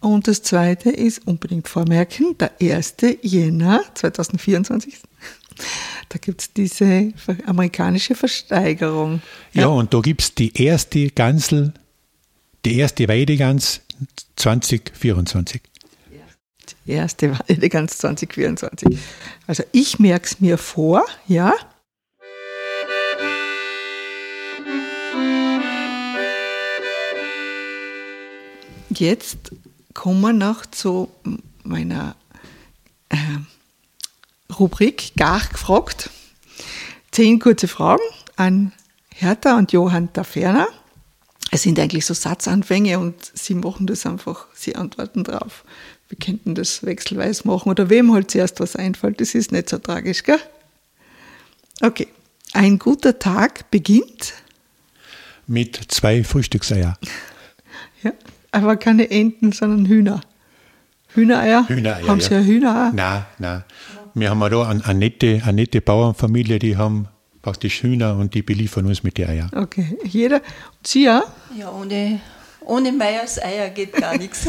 Und 0.05 0.29
das 0.29 0.43
zweite 0.43 0.91
ist 0.91 1.27
unbedingt 1.27 1.67
vormerken, 1.67 2.37
der 2.37 2.53
1. 2.61 2.97
Jänner 3.23 3.83
2024. 3.95 4.99
Da 6.11 6.19
gibt 6.19 6.43
es 6.43 6.53
diese 6.53 7.15
amerikanische 7.47 8.15
Versteigerung. 8.15 9.23
Ja, 9.55 9.63
ja 9.63 9.67
und 9.69 9.95
da 9.95 10.01
gibt 10.01 10.21
es 10.21 10.35
die 10.35 10.53
erste 10.63 11.09
Gansel, 11.09 11.73
die 12.67 12.77
erste 12.77 13.09
Weidegans 13.09 13.81
2024. 14.37 15.63
Die 16.87 16.93
erste 16.93 17.39
Weidegans 17.39 17.97
2024. 17.97 18.99
Also 19.47 19.63
ich 19.73 19.99
merke 19.99 20.27
es 20.27 20.39
mir 20.39 20.59
vor, 20.59 21.03
ja. 21.27 21.55
Jetzt 28.91 29.51
kommen 29.95 30.21
wir 30.21 30.33
noch 30.33 30.67
zu 30.67 31.09
meiner 31.63 32.17
äh, 33.09 33.17
Rubrik 34.53 35.13
Gar 35.17 35.41
gefragt. 35.47 36.11
Zehn 37.11 37.39
kurze 37.39 37.69
Fragen 37.69 38.03
an 38.37 38.73
Hertha 39.15 39.57
und 39.57 39.73
Johann 39.73 40.13
Taferner. 40.13 40.69
Es 41.51 41.63
sind 41.63 41.79
eigentlich 41.79 42.05
so 42.05 42.15
Satzanfänge 42.15 42.99
und 42.99 43.15
sie 43.33 43.55
machen 43.55 43.87
das 43.87 44.05
einfach, 44.07 44.47
sie 44.55 44.75
antworten 44.75 45.23
drauf. 45.23 45.65
Wir 46.09 46.19
könnten 46.19 46.55
das 46.55 46.85
wechselweise 46.85 47.47
machen 47.47 47.71
oder 47.71 47.89
wem 47.89 48.13
halt 48.13 48.31
zuerst 48.31 48.61
was 48.61 48.77
einfällt, 48.77 49.21
das 49.21 49.35
ist 49.35 49.53
nicht 49.53 49.69
so 49.69 49.79
tragisch, 49.79 50.25
gell? 50.25 50.41
Okay. 51.81 52.09
Ein 52.53 52.79
guter 52.79 53.19
Tag 53.19 53.71
beginnt 53.71 54.35
mit 55.47 55.77
zwei 55.89 56.25
Frühstückseier. 56.25 56.99
Ja, 58.03 58.13
aber 58.55 58.77
keine 58.77 59.11
Enten, 59.11 59.53
sondern 59.53 59.87
Hühner. 59.87 60.21
Hühnereier? 61.09 61.69
Hühnereier. 61.69 62.07
Haben 62.07 62.21
Sie 62.21 62.33
ja 62.33 62.41
Hühner? 62.41 62.93
Nein, 62.95 63.25
nein. 63.39 63.65
Wir 64.15 64.31
haben 64.31 64.41
da 64.41 64.69
eine, 64.69 64.85
eine, 64.85 64.99
nette, 64.99 65.43
eine 65.45 65.55
nette 65.55 65.81
Bauernfamilie, 65.81 66.59
die 66.59 66.77
haben 66.77 67.09
praktisch 67.43 67.83
Hühner 67.83 68.17
und 68.17 68.35
die 68.35 68.43
beliefern 68.43 68.87
uns 68.87 69.03
mit 69.03 69.19
den 69.19 69.29
Eiern. 69.29 69.51
Okay. 69.55 69.99
Jeder. 70.05 70.41
Sie 70.85 71.05
ja? 71.05 71.25
Ja, 71.59 71.71
ohne, 71.71 72.21
ohne 72.61 72.93
Meyers 72.93 73.43
Eier 73.43 73.71
geht 73.71 73.93
gar 73.93 74.17
nichts. 74.17 74.47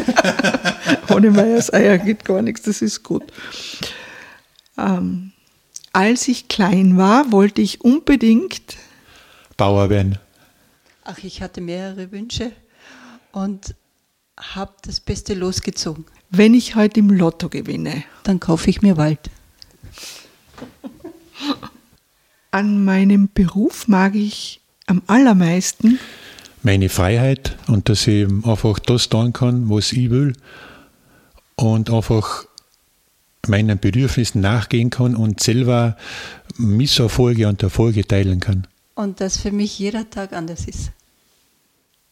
ohne 1.10 1.32
Meyers 1.32 1.74
Eier 1.74 1.98
geht 1.98 2.24
gar 2.24 2.42
nichts, 2.42 2.62
das 2.62 2.82
ist 2.82 3.04
gut. 3.04 3.24
Ähm, 4.78 5.32
als 5.94 6.28
ich 6.28 6.48
klein 6.48 6.98
war, 6.98 7.32
wollte 7.32 7.62
ich 7.62 7.82
unbedingt 7.82 8.78
Bauer 9.58 9.90
werden. 9.90 10.20
Ach, 11.04 11.18
ich 11.24 11.42
hatte 11.42 11.62
mehrere 11.62 12.12
Wünsche 12.12 12.52
und 13.32 13.76
habe 14.38 14.74
das 14.84 15.00
Beste 15.00 15.34
losgezogen. 15.34 16.06
Wenn 16.30 16.54
ich 16.54 16.76
heute 16.76 17.00
im 17.00 17.10
Lotto 17.10 17.50
gewinne, 17.50 18.04
dann 18.24 18.40
kaufe 18.40 18.70
ich 18.70 18.82
mir 18.82 18.98
Wald. 18.98 19.20
An 22.52 22.84
meinem 22.84 23.30
Beruf 23.34 23.88
mag 23.88 24.16
ich 24.16 24.62
am 24.88 25.02
allermeisten 25.08 26.00
meine 26.66 26.90
Freiheit 26.90 27.56
und 27.68 27.90
dass 27.90 28.08
ich 28.08 28.28
einfach 28.44 28.80
das 28.80 29.08
tun 29.08 29.32
kann, 29.34 29.70
was 29.70 29.94
ich 29.94 30.10
will 30.10 30.34
und 31.56 31.92
einfach 31.92 32.46
meinen 33.48 33.78
Bedürfnissen 33.78 34.42
nachgehen 34.42 34.90
kann 34.90 35.16
und 35.16 35.42
selber 35.42 35.96
Misserfolge 36.58 37.48
und 37.48 37.62
Erfolge 37.62 38.06
teilen 38.06 38.40
kann. 38.40 38.66
Und 38.96 39.22
dass 39.22 39.38
für 39.38 39.52
mich 39.52 39.78
jeder 39.78 40.10
Tag 40.10 40.34
anders 40.34 40.66
ist. 40.66 40.92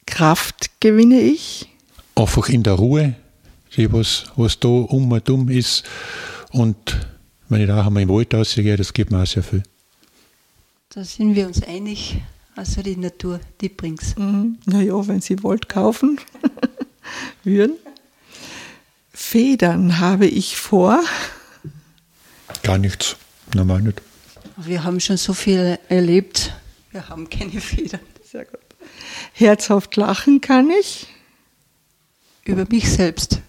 Kraft 0.05 0.69
gewinne 0.79 1.19
ich? 1.19 1.72
Einfach 2.15 2.49
in 2.49 2.63
der 2.63 2.73
Ruhe, 2.73 3.15
was, 3.75 4.25
was 4.35 4.59
da 4.59 4.67
um 4.67 5.11
und 5.11 5.29
um 5.29 5.49
ist. 5.49 5.83
Und 6.51 6.77
wenn 7.49 7.61
ich 7.61 7.67
da 7.67 7.85
einmal 7.85 8.03
im 8.03 8.09
Wald 8.09 8.33
rausgehe, 8.33 8.77
das 8.77 8.93
gibt 8.93 9.11
mir 9.11 9.23
auch 9.23 9.27
sehr 9.27 9.43
viel. 9.43 9.63
Da 10.89 11.03
sind 11.03 11.35
wir 11.35 11.47
uns 11.47 11.63
einig. 11.63 12.21
Also 12.55 12.83
die 12.83 12.95
Natur, 12.95 13.39
die 13.61 13.69
bringt's. 13.69 14.15
Mhm. 14.15 14.59
Naja, 14.65 15.07
wenn 15.07 15.21
Sie 15.21 15.41
Wald 15.43 15.67
kaufen 15.67 16.19
würden. 17.43 17.77
Federn 19.11 19.99
habe 19.99 20.27
ich 20.27 20.57
vor. 20.57 20.99
Gar 22.61 22.77
nichts, 22.77 23.15
normal 23.55 23.81
nicht. 23.81 24.01
Wir 24.57 24.83
haben 24.83 24.99
schon 24.99 25.17
so 25.17 25.33
viel 25.33 25.79
erlebt. 25.89 26.53
Wir 26.91 27.09
haben 27.09 27.27
keine 27.27 27.59
Federn. 27.59 28.01
Sehr 28.23 28.45
gut. 28.45 28.59
Herzhaft 29.33 29.95
lachen 29.95 30.41
kann 30.41 30.69
ich. 30.69 31.07
Über 32.45 32.65
mich 32.69 32.89
selbst. 32.89 33.39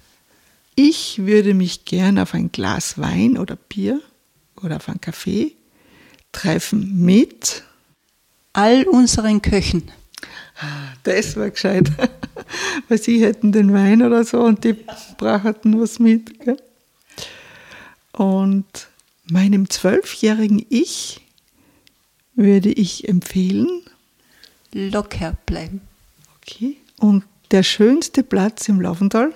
Ich 0.76 1.24
würde 1.26 1.54
mich 1.54 1.84
gern 1.84 2.18
auf 2.18 2.34
ein 2.34 2.50
Glas 2.50 2.98
Wein 2.98 3.38
oder 3.38 3.56
Bier 3.56 4.00
oder 4.62 4.76
auf 4.76 4.88
einen 4.88 5.00
Kaffee 5.00 5.52
treffen 6.32 7.04
mit 7.04 7.62
all 8.52 8.84
unseren 8.84 9.42
Köchen. 9.42 9.90
Das 11.02 11.36
war 11.36 11.50
gescheit. 11.50 11.90
Weil 12.88 12.98
sie 12.98 13.22
hätten 13.22 13.52
den 13.52 13.72
Wein 13.72 14.02
oder 14.02 14.24
so 14.24 14.40
und 14.40 14.64
die 14.64 14.76
brachten 15.16 15.80
was 15.80 15.98
mit. 15.98 16.40
Gell? 16.40 16.56
Und 18.12 18.88
meinem 19.26 19.68
zwölfjährigen 19.70 20.64
Ich 20.68 21.20
würde 22.34 22.70
ich 22.70 23.08
empfehlen, 23.08 23.82
locker 24.72 25.36
bleiben. 25.46 25.80
Okay. 26.36 26.76
Und 26.98 27.24
der 27.50 27.62
schönste 27.62 28.22
Platz 28.22 28.68
im 28.68 28.80
Laufental? 28.80 29.32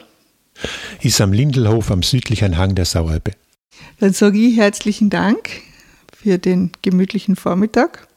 Ist 1.03 1.21
am 1.21 1.33
Lindelhof 1.33 1.91
am 1.91 2.03
südlichen 2.03 2.59
Hang 2.59 2.75
der 2.75 2.85
Sauerbe. 2.85 3.33
Dann 4.01 4.13
sage 4.13 4.39
ich 4.39 4.57
herzlichen 4.57 5.11
Dank 5.11 5.51
für 6.17 6.39
den 6.39 6.73
gemütlichen 6.83 7.37
Vormittag. 7.37 8.09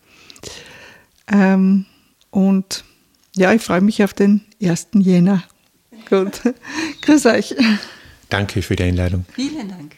Ähm, 1.31 1.85
und 2.31 2.83
ja, 3.35 3.53
ich 3.53 3.61
freue 3.61 3.81
mich 3.81 4.03
auf 4.03 4.13
den 4.13 4.41
1. 4.61 4.89
Jänner. 4.95 5.43
Gut. 6.09 6.41
Grüß 7.01 7.25
euch. 7.27 7.55
Danke 8.29 8.61
für 8.61 8.75
die 8.75 8.83
Einladung. 8.83 9.25
Vielen 9.33 9.69
Dank. 9.69 9.95